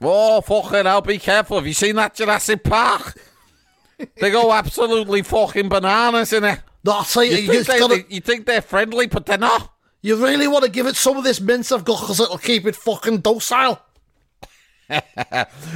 Oh, 0.00 0.40
fucking 0.40 0.86
hell, 0.86 1.02
be 1.02 1.18
careful. 1.18 1.58
Have 1.58 1.68
you 1.68 1.72
seen 1.72 1.94
that 1.96 2.16
Jurassic 2.16 2.64
Park? 2.64 3.16
They 4.20 4.30
go 4.30 4.52
absolutely 4.52 5.22
fucking 5.22 5.68
bananas 5.68 6.32
in 6.32 6.44
it. 6.44 6.60
No, 6.84 6.92
I 6.98 7.04
tell 7.04 7.24
you, 7.24 7.36
You 7.36 7.52
think, 7.52 7.66
they, 7.66 7.78
gotta... 7.78 8.04
you 8.08 8.20
think 8.20 8.46
they're 8.46 8.62
friendly, 8.62 9.06
but 9.06 9.26
they're 9.26 9.38
not. 9.38 9.72
you 10.02 10.16
really 10.16 10.48
want 10.48 10.64
to 10.64 10.70
give 10.70 10.86
it 10.86 10.96
some 10.96 11.16
of 11.16 11.24
this 11.24 11.40
mince 11.40 11.70
I've 11.72 11.84
got 11.84 12.00
because 12.00 12.20
it'll 12.20 12.38
keep 12.38 12.66
it 12.66 12.76
fucking 12.76 13.18
docile. 13.18 13.80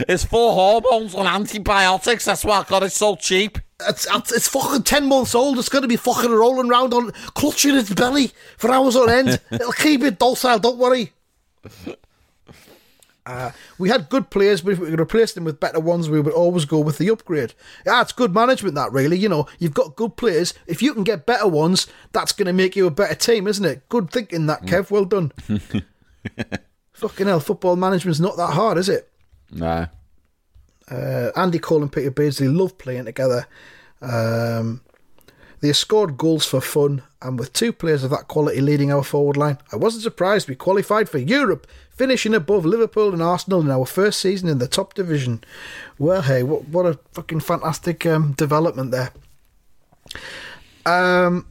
It's 0.08 0.24
four 0.24 0.54
hormones 0.54 1.14
and 1.14 1.28
antibiotics. 1.28 2.24
That's 2.24 2.44
why 2.44 2.60
I 2.60 2.64
got 2.64 2.82
it 2.82 2.90
so 2.90 3.14
cheap. 3.14 3.58
It's, 3.88 4.06
it's 4.12 4.32
it's 4.32 4.48
fucking 4.48 4.82
10 4.82 5.06
months 5.08 5.34
old. 5.34 5.58
It's 5.58 5.68
going 5.68 5.82
to 5.82 5.88
be 5.88 5.96
fucking 5.96 6.30
rolling 6.32 6.68
around 6.70 6.92
on, 6.92 7.12
clutching 7.34 7.76
its 7.76 7.92
belly 7.94 8.32
for 8.56 8.70
hours 8.72 8.96
on 8.96 9.10
end. 9.10 9.40
It'll 9.52 9.72
keep 9.72 10.02
it 10.02 10.18
docile, 10.18 10.58
don't 10.58 10.78
worry. 10.78 11.12
Uh, 13.26 13.50
we 13.78 13.88
had 13.88 14.08
good 14.10 14.28
players, 14.30 14.60
but 14.60 14.74
if 14.74 14.78
we 14.78 14.90
could 14.90 15.00
replace 15.00 15.32
them 15.32 15.44
with 15.44 15.60
better 15.60 15.80
ones, 15.80 16.10
we 16.10 16.20
would 16.20 16.32
always 16.34 16.64
go 16.66 16.78
with 16.78 16.98
the 16.98 17.08
upgrade. 17.10 17.54
Yeah, 17.86 18.02
it's 18.02 18.12
good 18.12 18.34
management, 18.34 18.74
that 18.74 18.92
really. 18.92 19.18
You 19.18 19.28
know, 19.28 19.46
you've 19.58 19.74
got 19.74 19.96
good 19.96 20.16
players. 20.16 20.52
If 20.66 20.82
you 20.82 20.92
can 20.92 21.04
get 21.04 21.26
better 21.26 21.48
ones, 21.48 21.86
that's 22.12 22.32
going 22.32 22.46
to 22.46 22.52
make 22.52 22.76
you 22.76 22.86
a 22.86 22.90
better 22.90 23.14
team, 23.14 23.46
isn't 23.46 23.64
it? 23.64 23.88
Good 23.88 24.10
thinking, 24.10 24.46
that 24.46 24.62
Kev. 24.62 24.90
Well 24.90 25.06
done. 25.06 25.32
Fucking 26.92 27.26
hell, 27.26 27.40
football 27.40 27.76
management's 27.76 28.20
not 28.20 28.36
that 28.36 28.52
hard, 28.52 28.78
is 28.78 28.88
it? 28.88 29.10
No. 29.50 29.86
Uh, 30.90 31.30
Andy 31.34 31.58
Cole 31.58 31.82
and 31.82 31.92
Peter 31.92 32.10
Beardsley 32.10 32.48
love 32.48 32.76
playing 32.76 33.06
together. 33.06 33.46
Um, 34.02 34.82
they 35.60 35.72
scored 35.72 36.18
goals 36.18 36.44
for 36.44 36.60
fun, 36.60 37.02
and 37.24 37.38
with 37.38 37.52
two 37.52 37.72
players 37.72 38.04
of 38.04 38.10
that 38.10 38.28
quality 38.28 38.60
leading 38.60 38.92
our 38.92 39.02
forward 39.02 39.36
line, 39.36 39.58
I 39.72 39.76
wasn't 39.76 40.04
surprised 40.04 40.48
we 40.48 40.54
qualified 40.54 41.08
for 41.08 41.18
Europe, 41.18 41.66
finishing 41.90 42.34
above 42.34 42.66
Liverpool 42.66 43.12
and 43.12 43.22
Arsenal 43.22 43.62
in 43.62 43.70
our 43.70 43.86
first 43.86 44.20
season 44.20 44.48
in 44.48 44.58
the 44.58 44.68
top 44.68 44.94
division. 44.94 45.42
Well, 45.98 46.22
hey, 46.22 46.42
what 46.42 46.68
what 46.68 46.86
a 46.86 46.98
fucking 47.12 47.40
fantastic 47.40 48.04
um, 48.04 48.32
development 48.32 48.90
there. 48.90 49.10
Um, 50.86 51.46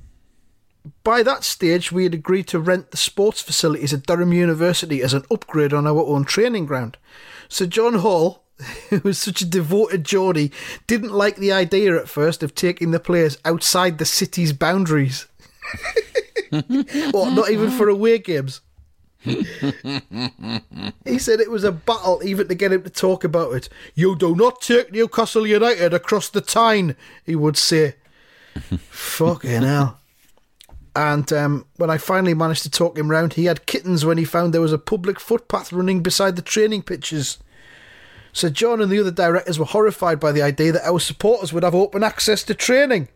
by 1.03 1.23
that 1.23 1.43
stage, 1.43 1.91
we 1.91 2.03
had 2.03 2.13
agreed 2.13 2.47
to 2.47 2.59
rent 2.59 2.91
the 2.91 2.97
sports 2.97 3.41
facilities 3.41 3.93
at 3.93 4.05
Durham 4.05 4.33
University 4.33 5.01
as 5.01 5.13
an 5.13 5.23
upgrade 5.31 5.73
on 5.73 5.87
our 5.87 6.03
own 6.03 6.25
training 6.25 6.65
ground. 6.65 6.97
So 7.47 7.65
John 7.65 7.95
Hall, 7.95 8.43
who 8.89 8.99
was 9.03 9.17
such 9.17 9.41
a 9.41 9.45
devoted 9.45 10.03
Geordie, 10.03 10.51
didn't 10.87 11.13
like 11.13 11.37
the 11.37 11.51
idea 11.51 11.97
at 11.97 12.09
first 12.09 12.43
of 12.43 12.53
taking 12.53 12.91
the 12.91 12.99
players 12.99 13.37
outside 13.43 13.97
the 13.97 14.05
city's 14.05 14.53
boundaries. 14.53 15.25
or 17.13 17.31
not 17.31 17.49
even 17.49 17.71
for 17.71 17.89
away 17.89 18.19
games. 18.19 18.61
he 19.23 19.39
said 21.17 21.39
it 21.39 21.49
was 21.49 21.63
a 21.63 21.71
battle 21.71 22.21
even 22.25 22.47
to 22.49 22.55
get 22.55 22.73
him 22.73 22.83
to 22.83 22.89
talk 22.89 23.23
about 23.23 23.53
it. 23.53 23.69
You 23.95 24.15
do 24.15 24.35
not 24.35 24.61
take 24.61 24.91
Newcastle 24.91 25.47
United 25.47 25.93
across 25.93 26.27
the 26.29 26.41
Tyne, 26.41 26.95
he 27.25 27.35
would 27.35 27.55
say. 27.55 27.95
Fucking 28.89 29.63
hell. 29.63 29.99
And 30.95 31.31
um, 31.33 31.65
when 31.77 31.89
I 31.89 31.97
finally 31.97 32.33
managed 32.33 32.63
to 32.63 32.69
talk 32.69 32.97
him 32.97 33.09
round, 33.09 33.33
he 33.33 33.45
had 33.45 33.65
kittens 33.65 34.05
when 34.05 34.17
he 34.17 34.25
found 34.25 34.53
there 34.53 34.61
was 34.61 34.73
a 34.73 34.77
public 34.77 35.19
footpath 35.19 35.73
running 35.73 36.03
beside 36.03 36.35
the 36.35 36.41
training 36.41 36.83
pitches. 36.83 37.39
So 38.31 38.49
John 38.49 38.81
and 38.81 38.91
the 38.91 38.99
other 38.99 39.11
directors 39.11 39.57
were 39.57 39.65
horrified 39.65 40.19
by 40.19 40.31
the 40.31 40.41
idea 40.41 40.71
that 40.73 40.87
our 40.87 40.99
supporters 40.99 41.53
would 41.53 41.63
have 41.63 41.73
open 41.73 42.03
access 42.03 42.43
to 42.43 42.53
training. 42.53 43.07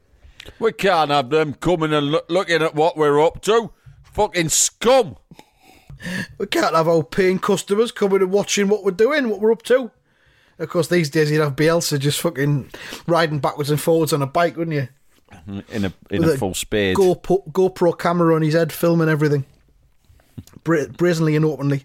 We 0.60 0.72
can't 0.72 1.12
have 1.12 1.30
them 1.30 1.54
coming 1.56 1.94
and 1.94 2.12
loo- 2.12 2.22
looking 2.30 2.62
at 2.62 2.76
what 2.76 2.98
we're 2.98 3.20
up 3.24 3.42
to. 3.44 3.72
Fucking 4.14 4.50
scum. 4.50 5.18
We 6.38 6.46
can't 6.48 6.76
have 6.76 6.88
our 6.88 7.04
paying 7.04 7.40
customers 7.40 7.92
coming 7.92 8.22
and 8.22 8.32
watching 8.32 8.68
what 8.68 8.84
we're 8.84 8.92
doing, 8.92 9.30
what 9.30 9.40
we're 9.40 9.52
up 9.52 9.64
to. 9.64 9.92
Of 10.60 10.70
course, 10.70 10.88
these 10.88 11.10
days 11.10 11.30
you'd 11.32 11.42
have 11.42 11.56
Bielsa 11.56 12.00
just 12.00 12.20
fucking 12.22 12.70
riding 13.08 13.40
backwards 13.40 13.70
and 13.72 13.80
forwards 13.82 14.14
on 14.14 14.22
a 14.22 14.28
bike, 14.28 14.58
wouldn't 14.58 14.76
you? 14.76 14.88
In 15.70 15.86
a 15.86 15.94
in 16.10 16.22
With 16.22 16.32
a 16.36 16.38
full 16.38 16.54
speed. 16.54 16.96
GoPro, 16.96 17.52
GoPro 17.52 17.98
camera 17.98 18.34
on 18.36 18.42
his 18.42 18.54
head, 18.54 18.72
filming 18.72 19.10
everything, 19.10 19.46
Bra- 20.64 20.86
brazenly 20.88 21.36
and 21.36 21.46
openly. 21.46 21.84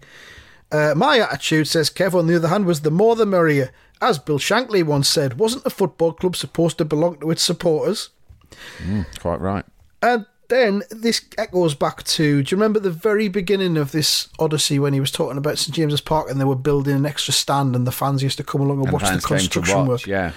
Uh, 0.71 0.93
my 0.95 1.19
attitude, 1.19 1.67
says 1.67 1.89
Kev, 1.89 2.13
on 2.15 2.25
the 2.27 2.35
other 2.35 2.47
hand, 2.47 2.65
was 2.65 2.81
the 2.81 2.89
more 2.91 3.15
the 3.15 3.25
merrier. 3.25 3.71
As 4.01 4.17
Bill 4.17 4.39
Shankly 4.39 4.83
once 4.83 5.07
said, 5.07 5.37
wasn't 5.37 5.65
a 5.65 5.69
football 5.69 6.13
club 6.13 6.35
supposed 6.35 6.77
to 6.79 6.85
belong 6.85 7.19
to 7.19 7.31
its 7.31 7.43
supporters? 7.43 8.09
Quite 9.19 9.41
right. 9.41 9.65
And 10.01 10.25
then 10.49 10.83
this 10.91 11.21
echoes 11.37 11.73
back 11.73 12.03
to 12.03 12.43
do 12.43 12.53
you 12.53 12.57
remember 12.57 12.79
the 12.79 12.91
very 12.91 13.27
beginning 13.29 13.77
of 13.77 13.91
this 13.91 14.27
Odyssey 14.37 14.77
when 14.77 14.93
he 14.93 14.99
was 14.99 15.09
talking 15.11 15.37
about 15.37 15.57
St 15.57 15.73
James's 15.73 16.01
Park 16.01 16.29
and 16.29 16.39
they 16.39 16.45
were 16.45 16.55
building 16.55 16.95
an 16.95 17.05
extra 17.05 17.33
stand 17.33 17.75
and 17.75 17.87
the 17.87 17.91
fans 17.91 18.21
used 18.21 18.37
to 18.37 18.43
come 18.43 18.61
along 18.61 18.77
and, 18.79 18.87
And 18.87 18.93
watch 18.93 19.03
the 19.09 19.19
construction 19.21 19.77
watch, 19.79 19.87
work 19.87 20.05
yeah. 20.07 20.33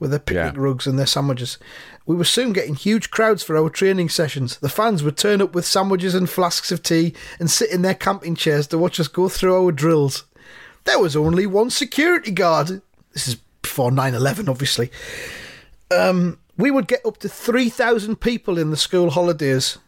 with 0.00 0.10
their 0.10 0.18
picnic 0.18 0.54
Yeah. 0.54 0.60
rugs 0.60 0.86
and 0.86 0.98
their 0.98 1.06
sandwiches. 1.06 1.58
We 2.06 2.16
were 2.16 2.24
soon 2.24 2.52
getting 2.52 2.74
huge 2.74 3.10
crowds 3.10 3.42
for 3.44 3.56
our 3.56 3.68
training 3.70 4.08
sessions. 4.08 4.56
The 4.58 4.68
fans 4.70 5.04
would 5.04 5.16
turn 5.16 5.40
up 5.42 5.54
with 5.54 5.66
sandwiches 5.66 6.14
and 6.14 6.28
flasks 6.28 6.72
of 6.72 6.82
tea 6.82 7.14
and 7.38 7.48
sit 7.48 7.70
in 7.70 7.82
their 7.82 7.94
camping 7.94 8.34
chairs 8.34 8.66
to 8.68 8.78
watch 8.78 8.98
us 8.98 9.06
go 9.06 9.28
through 9.28 9.54
our 9.54 9.70
drills. 9.70 10.24
There 10.84 10.98
was 10.98 11.14
only 11.14 11.46
one 11.46 11.70
security 11.70 12.32
guard. 12.32 12.80
This 13.12 13.28
is 13.28 13.36
before 13.62 13.92
9 13.92 14.14
11, 14.14 14.48
obviously. 14.48 14.90
Um, 15.92 16.38
we 16.60 16.70
would 16.70 16.86
get 16.88 17.04
up 17.06 17.18
to 17.18 17.28
3,000 17.28 18.16
people 18.16 18.58
in 18.58 18.70
the 18.70 18.76
school 18.76 19.10
holidays. 19.10 19.78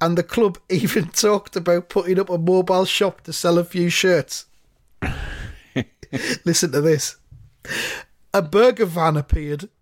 And 0.00 0.16
the 0.16 0.22
club 0.22 0.58
even 0.68 1.08
talked 1.08 1.56
about 1.56 1.88
putting 1.88 2.18
up 2.18 2.30
a 2.30 2.38
mobile 2.38 2.84
shop 2.84 3.22
to 3.22 3.32
sell 3.32 3.58
a 3.58 3.64
few 3.64 3.90
shirts. 3.90 4.46
Listen 6.44 6.72
to 6.72 6.80
this. 6.80 7.16
A 8.32 8.42
burger 8.42 8.86
van 8.86 9.16
appeared. 9.16 9.68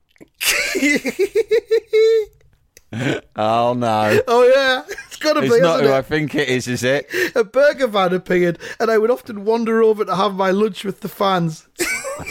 Oh 3.36 3.74
no. 3.74 4.18
Oh 4.26 4.50
yeah, 4.54 4.82
it's 5.06 5.16
got 5.16 5.34
to 5.34 5.42
be. 5.42 5.48
It's 5.48 5.60
not 5.60 5.82
who 5.82 5.92
I 5.92 6.00
think 6.00 6.34
it 6.34 6.48
is, 6.48 6.66
is 6.66 6.82
it? 6.82 7.06
A 7.34 7.44
burger 7.44 7.86
van 7.86 8.14
appeared, 8.14 8.58
and 8.80 8.90
I 8.90 8.96
would 8.96 9.10
often 9.10 9.44
wander 9.44 9.82
over 9.82 10.06
to 10.06 10.16
have 10.16 10.34
my 10.34 10.50
lunch 10.50 10.84
with 10.84 11.00
the 11.00 11.08
fans. 11.08 11.68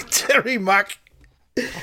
Terry 0.10 0.58
Mack. 0.58 0.98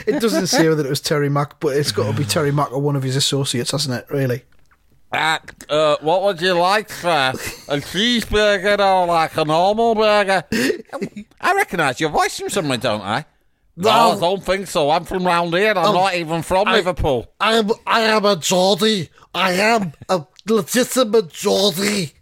It 0.07 0.21
doesn't 0.21 0.47
say 0.49 0.69
that 0.69 0.85
it 0.85 0.89
was 0.89 1.01
Terry 1.01 1.29
Mack, 1.29 1.59
but 1.61 1.77
it's 1.77 1.93
got 1.93 2.11
to 2.11 2.17
be 2.17 2.25
Terry 2.25 2.53
Mack 2.53 2.73
or 2.73 2.81
one 2.81 2.97
of 2.97 3.03
his 3.03 3.17
associates, 3.17 3.71
hasn't 3.73 3.95
it? 3.95 4.07
Really? 4.11 4.43
Uh, 5.13 5.39
uh, 5.69 5.97
what 6.01 6.23
would 6.23 6.41
you 6.41 6.55
like, 6.55 6.91
sir? 6.91 7.31
A 7.69 7.77
cheeseburger 7.77 8.79
or 8.81 9.07
like 9.07 9.37
a 9.37 9.45
normal 9.45 9.95
burger? 9.95 10.43
I 11.41 11.55
recognise 11.55 12.01
your 12.01 12.11
voice 12.11 12.39
from 12.39 12.49
somewhere, 12.51 12.79
don't 12.79 13.01
I? 13.03 13.25
No, 13.77 13.91
I 13.91 14.19
don't 14.21 14.43
think 14.43 14.67
so. 14.69 14.91
I'm 14.91 15.05
from 15.05 15.25
round 15.27 15.53
here. 15.55 15.71
I'm 15.71 15.79
Oh, 15.87 15.93
not 15.93 16.15
even 16.15 16.43
from 16.43 16.69
I- 16.69 16.75
Liverpool. 16.75 17.27
I 17.41 17.55
am 17.55 17.71
I 17.87 18.01
am 18.03 18.25
a 18.25 18.37
Geordie. 18.37 19.11
I 19.35 19.53
am 19.55 19.93
a 20.09 20.25
legitimate 20.49 21.29
Geordie. 21.31 22.13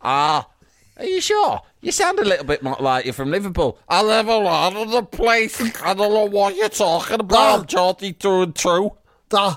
Ah, 0.00 0.48
are 0.96 1.04
you 1.04 1.20
sure? 1.20 1.60
You 1.86 1.92
sound 1.92 2.18
a 2.18 2.24
little 2.24 2.44
bit 2.44 2.64
more 2.64 2.76
like 2.80 3.04
you're 3.04 3.14
from 3.14 3.30
Liverpool. 3.30 3.78
I 3.88 4.02
live 4.02 4.26
around 4.26 4.76
in 4.76 4.90
the 4.90 5.04
place. 5.04 5.60
I 5.80 5.94
don't 5.94 6.12
know 6.12 6.24
what 6.24 6.56
you're 6.56 6.68
talking 6.68 7.20
about. 7.20 7.60
I'm 7.60 7.66
Geordie 7.66 8.10
through 8.10 8.42
and 8.42 8.54
through. 8.56 8.90
The 9.28 9.56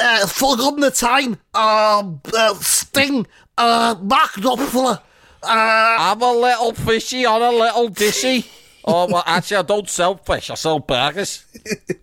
uh, 0.00 0.26
Fog 0.26 0.58
on 0.58 0.80
the 0.80 0.90
Tyne. 0.90 1.38
Um, 1.54 2.20
uh, 2.36 2.54
Sting. 2.54 3.28
Uh, 3.56 3.94
Mark 4.02 4.32
Knopfler. 4.32 4.98
Uh, 5.40 5.46
I'm 5.46 6.20
a 6.20 6.32
little 6.32 6.72
fishy 6.72 7.24
on 7.24 7.42
a 7.42 7.52
little 7.52 7.88
dishy. 7.88 8.48
Oh, 8.90 9.06
well, 9.06 9.22
actually, 9.26 9.58
I 9.58 9.62
don't 9.62 9.88
sell 9.88 10.16
fish. 10.16 10.48
I 10.48 10.54
sell 10.54 10.78
burgers. 10.78 11.44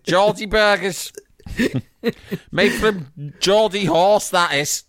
Geordie 0.04 0.46
burgers. 0.46 1.12
Made 2.52 2.72
from 2.74 3.08
Geordie 3.40 3.86
horse, 3.86 4.30
that 4.30 4.54
is. 4.54 4.84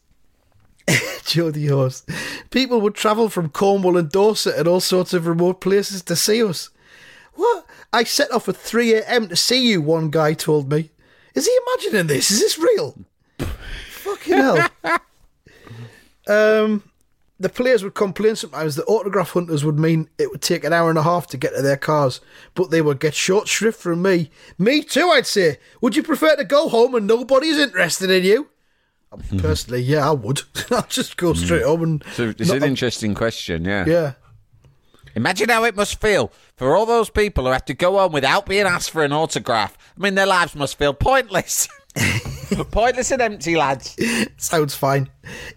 Jodie 1.27 1.69
Horse. 1.69 2.05
People 2.49 2.79
would 2.81 2.95
travel 2.95 3.29
from 3.29 3.49
Cornwall 3.49 3.97
and 3.97 4.09
Dorset 4.09 4.57
and 4.57 4.67
all 4.67 4.79
sorts 4.79 5.13
of 5.13 5.27
remote 5.27 5.59
places 5.59 6.01
to 6.03 6.15
see 6.15 6.43
us. 6.43 6.69
What? 7.33 7.65
I 7.93 8.03
set 8.03 8.31
off 8.31 8.49
at 8.49 8.55
3 8.55 8.95
a.m. 8.95 9.27
to 9.27 9.35
see 9.35 9.67
you, 9.67 9.81
one 9.81 10.09
guy 10.09 10.33
told 10.33 10.71
me. 10.71 10.91
Is 11.35 11.45
he 11.45 11.59
imagining 11.67 12.07
this? 12.07 12.31
Is 12.31 12.39
this 12.39 12.57
real? 12.57 12.97
Fucking 13.37 14.33
hell. 14.33 14.69
um, 16.63 16.83
the 17.39 17.49
players 17.49 17.83
would 17.83 17.93
complain 17.93 18.35
sometimes 18.35 18.75
that 18.75 18.85
autograph 18.85 19.31
hunters 19.31 19.63
would 19.63 19.77
mean 19.77 20.09
it 20.17 20.31
would 20.31 20.41
take 20.41 20.63
an 20.63 20.73
hour 20.73 20.89
and 20.89 20.97
a 20.97 21.03
half 21.03 21.27
to 21.27 21.37
get 21.37 21.53
to 21.53 21.61
their 21.61 21.77
cars, 21.77 22.21
but 22.55 22.71
they 22.71 22.81
would 22.81 22.99
get 22.99 23.13
short 23.13 23.47
shrift 23.47 23.79
from 23.79 24.01
me. 24.01 24.31
Me 24.57 24.81
too, 24.81 25.09
I'd 25.09 25.27
say. 25.27 25.59
Would 25.81 25.95
you 25.95 26.03
prefer 26.03 26.35
to 26.35 26.43
go 26.43 26.69
home 26.69 26.95
and 26.95 27.05
nobody's 27.05 27.59
interested 27.59 28.09
in 28.09 28.23
you? 28.23 28.49
Mm-hmm. 29.13 29.39
Personally, 29.39 29.81
yeah, 29.81 30.09
I 30.09 30.11
would. 30.11 30.41
I'd 30.71 30.89
just 30.89 31.17
go 31.17 31.33
mm. 31.33 31.37
straight 31.37 31.63
home 31.63 31.83
and. 31.83 32.03
So 32.13 32.29
it's 32.29 32.49
not- 32.49 32.57
an 32.57 32.63
interesting 32.63 33.15
question, 33.15 33.65
yeah. 33.65 33.85
Yeah. 33.87 34.13
Imagine 35.15 35.49
how 35.49 35.63
it 35.63 35.75
must 35.75 35.99
feel 35.99 36.31
for 36.55 36.75
all 36.75 36.85
those 36.85 37.09
people 37.09 37.45
who 37.45 37.51
have 37.51 37.65
to 37.65 37.73
go 37.73 37.97
home 37.97 38.11
without 38.11 38.45
being 38.45 38.67
asked 38.67 38.91
for 38.91 39.03
an 39.03 39.11
autograph. 39.11 39.75
I 39.97 40.03
mean, 40.03 40.13
their 40.13 40.27
lives 40.27 40.53
must 40.53 40.77
feel 40.77 40.93
pointless. 40.93 41.67
pointless 42.71 43.09
and 43.09 43.21
empty, 43.23 43.55
lads. 43.55 43.97
Sounds 44.37 44.75
fine. 44.75 45.09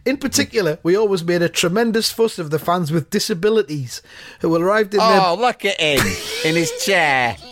In 0.07 0.17
particular, 0.17 0.79
we 0.83 0.97
always 0.97 1.23
made 1.23 1.43
a 1.43 1.49
tremendous 1.51 2.11
fuss 2.11 2.39
of 2.39 2.51
the 2.51 2.59
fans 2.59 2.91
with 2.91 3.11
disabilities 3.11 4.01
who 4.41 4.57
arrived 4.57 4.95
in 4.95 5.01
Oh, 5.03 5.37
look 5.39 5.63
at 5.67 5.79
him 5.79 6.07
in 6.45 6.55
his 6.57 6.73
chair. 6.83 7.37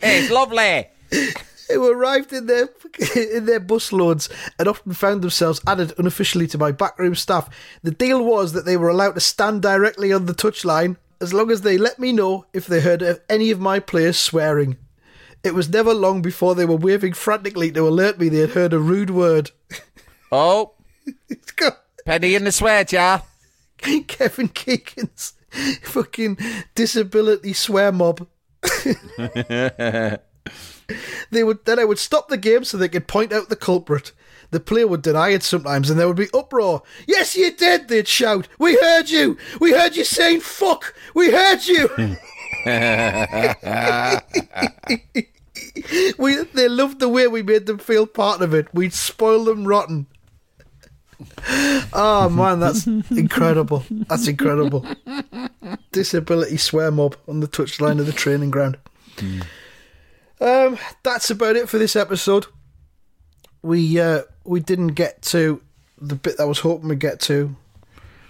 It's 0.00 0.30
lovely. 0.30 0.86
Who 1.68 1.90
arrived 1.90 2.32
in 2.32 2.46
their 2.46 2.68
in 3.16 3.46
their 3.46 3.60
bus 3.60 3.92
loads 3.92 4.28
and 4.58 4.68
often 4.68 4.92
found 4.92 5.22
themselves 5.22 5.60
added 5.66 5.92
unofficially 5.98 6.46
to 6.48 6.58
my 6.58 6.72
backroom 6.72 7.14
staff. 7.14 7.48
The 7.82 7.90
deal 7.90 8.24
was 8.24 8.52
that 8.52 8.64
they 8.64 8.76
were 8.76 8.88
allowed 8.88 9.14
to 9.14 9.20
stand 9.20 9.62
directly 9.62 10.12
on 10.12 10.26
the 10.26 10.34
touchline 10.34 10.96
as 11.20 11.32
long 11.34 11.50
as 11.50 11.62
they 11.62 11.76
let 11.78 11.98
me 11.98 12.12
know 12.12 12.46
if 12.52 12.66
they 12.66 12.80
heard 12.80 13.02
of 13.02 13.20
any 13.28 13.50
of 13.50 13.60
my 13.60 13.80
players 13.80 14.18
swearing. 14.18 14.76
It 15.44 15.54
was 15.54 15.68
never 15.68 15.94
long 15.94 16.22
before 16.22 16.54
they 16.54 16.66
were 16.66 16.76
waving 16.76 17.12
frantically 17.12 17.70
to 17.72 17.86
alert 17.88 18.18
me 18.18 18.28
they 18.28 18.38
had 18.38 18.50
heard 18.50 18.72
a 18.72 18.78
rude 18.78 19.10
word. 19.10 19.50
Oh, 20.32 20.72
It's 21.28 21.52
got 21.52 21.78
penny 22.04 22.34
in 22.34 22.44
the 22.44 22.52
swear 22.52 22.84
jar. 22.84 23.22
Kevin 23.78 24.48
Keegan's 24.48 25.34
fucking 25.82 26.38
disability 26.74 27.52
swear 27.52 27.92
mob. 27.92 28.26
they 31.30 31.44
would 31.44 31.64
then 31.64 31.78
I 31.78 31.84
would 31.84 31.98
stop 31.98 32.28
the 32.28 32.36
game 32.36 32.64
so 32.64 32.76
they 32.76 32.88
could 32.88 33.06
point 33.06 33.32
out 33.32 33.48
the 33.48 33.56
culprit. 33.56 34.12
The 34.50 34.60
player 34.60 34.86
would 34.86 35.02
deny 35.02 35.30
it 35.30 35.42
sometimes, 35.42 35.90
and 35.90 36.00
there 36.00 36.08
would 36.08 36.16
be 36.16 36.30
uproar. 36.32 36.82
Yes, 37.06 37.36
you 37.36 37.52
did! 37.52 37.88
They'd 37.88 38.08
shout. 38.08 38.48
We 38.58 38.76
heard 38.76 39.10
you. 39.10 39.36
We 39.60 39.72
heard 39.72 39.94
you 39.94 40.04
saying 40.04 40.40
"fuck." 40.40 40.94
We 41.14 41.30
heard 41.30 41.66
you. 41.66 41.88
we 46.18 46.42
they 46.54 46.68
loved 46.68 47.00
the 47.00 47.10
way 47.10 47.26
we 47.26 47.42
made 47.42 47.66
them 47.66 47.78
feel 47.78 48.06
part 48.06 48.40
of 48.40 48.54
it. 48.54 48.72
We'd 48.72 48.94
spoil 48.94 49.44
them 49.44 49.66
rotten. 49.66 50.06
Oh 51.92 52.30
man, 52.30 52.60
that's 52.60 52.86
incredible. 52.86 53.84
That's 53.90 54.28
incredible. 54.28 54.86
Disability 55.92 56.56
swear 56.56 56.90
mob 56.90 57.16
on 57.26 57.40
the 57.40 57.48
touchline 57.48 58.00
of 58.00 58.06
the 58.06 58.12
training 58.12 58.50
ground. 58.50 58.78
Hmm. 59.18 59.40
Um, 60.40 60.78
that's 61.02 61.30
about 61.30 61.56
it 61.56 61.68
for 61.68 61.78
this 61.78 61.96
episode. 61.96 62.46
We 63.62 63.98
uh, 64.00 64.22
we 64.44 64.60
didn't 64.60 64.88
get 64.94 65.22
to 65.22 65.60
the 66.00 66.14
bit 66.14 66.36
that 66.36 66.44
I 66.44 66.46
was 66.46 66.60
hoping 66.60 66.88
we'd 66.88 67.00
get 67.00 67.18
to, 67.22 67.56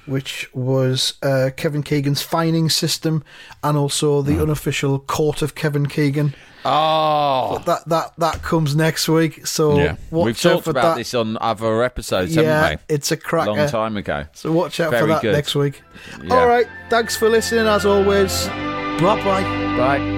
which 0.07 0.49
was 0.55 1.15
uh, 1.23 1.51
Kevin 1.57 1.83
Keegan's 1.83 2.23
fining 2.23 2.71
system 2.71 3.23
and 3.63 3.77
also 3.77 4.23
the 4.23 4.41
unofficial 4.41 4.99
court 5.01 5.43
of 5.43 5.55
Kevin 5.55 5.87
Keegan. 5.87 6.35
Oh, 6.65 7.63
That 7.67 7.87
that 7.89 8.15
that 8.19 8.43
comes 8.43 8.75
next 8.75 9.07
week. 9.09 9.47
So 9.47 9.77
Yeah. 9.79 9.97
watch 10.11 10.25
we've 10.27 10.47
out 10.47 10.53
talked 10.53 10.65
for 10.65 10.71
about 10.71 10.95
that. 10.95 10.97
this 10.97 11.13
on 11.15 11.37
other 11.43 11.83
episodes, 11.85 12.35
yeah, 12.35 12.43
haven't 12.63 12.81
it's 12.89 13.13
a 13.13 13.15
we? 13.17 13.21
cracker. 13.21 13.53
Long 13.53 13.69
time 13.69 13.97
ago. 13.99 14.25
So 14.33 14.51
watch 14.51 14.81
out 14.81 14.87
for 14.93 14.99
Very 14.99 15.09
that 15.09 15.23
good. 15.23 15.33
next 15.35 15.55
week. 15.55 15.83
Yeah. 16.25 16.35
All 16.35 16.49
right, 16.49 16.67
thanks 16.89 17.17
for 17.17 17.29
listening 17.29 17.67
as 17.67 17.85
always. 17.85 18.47
Bye 18.49 19.23
bye. 19.23 19.43
Bye. 19.77 20.18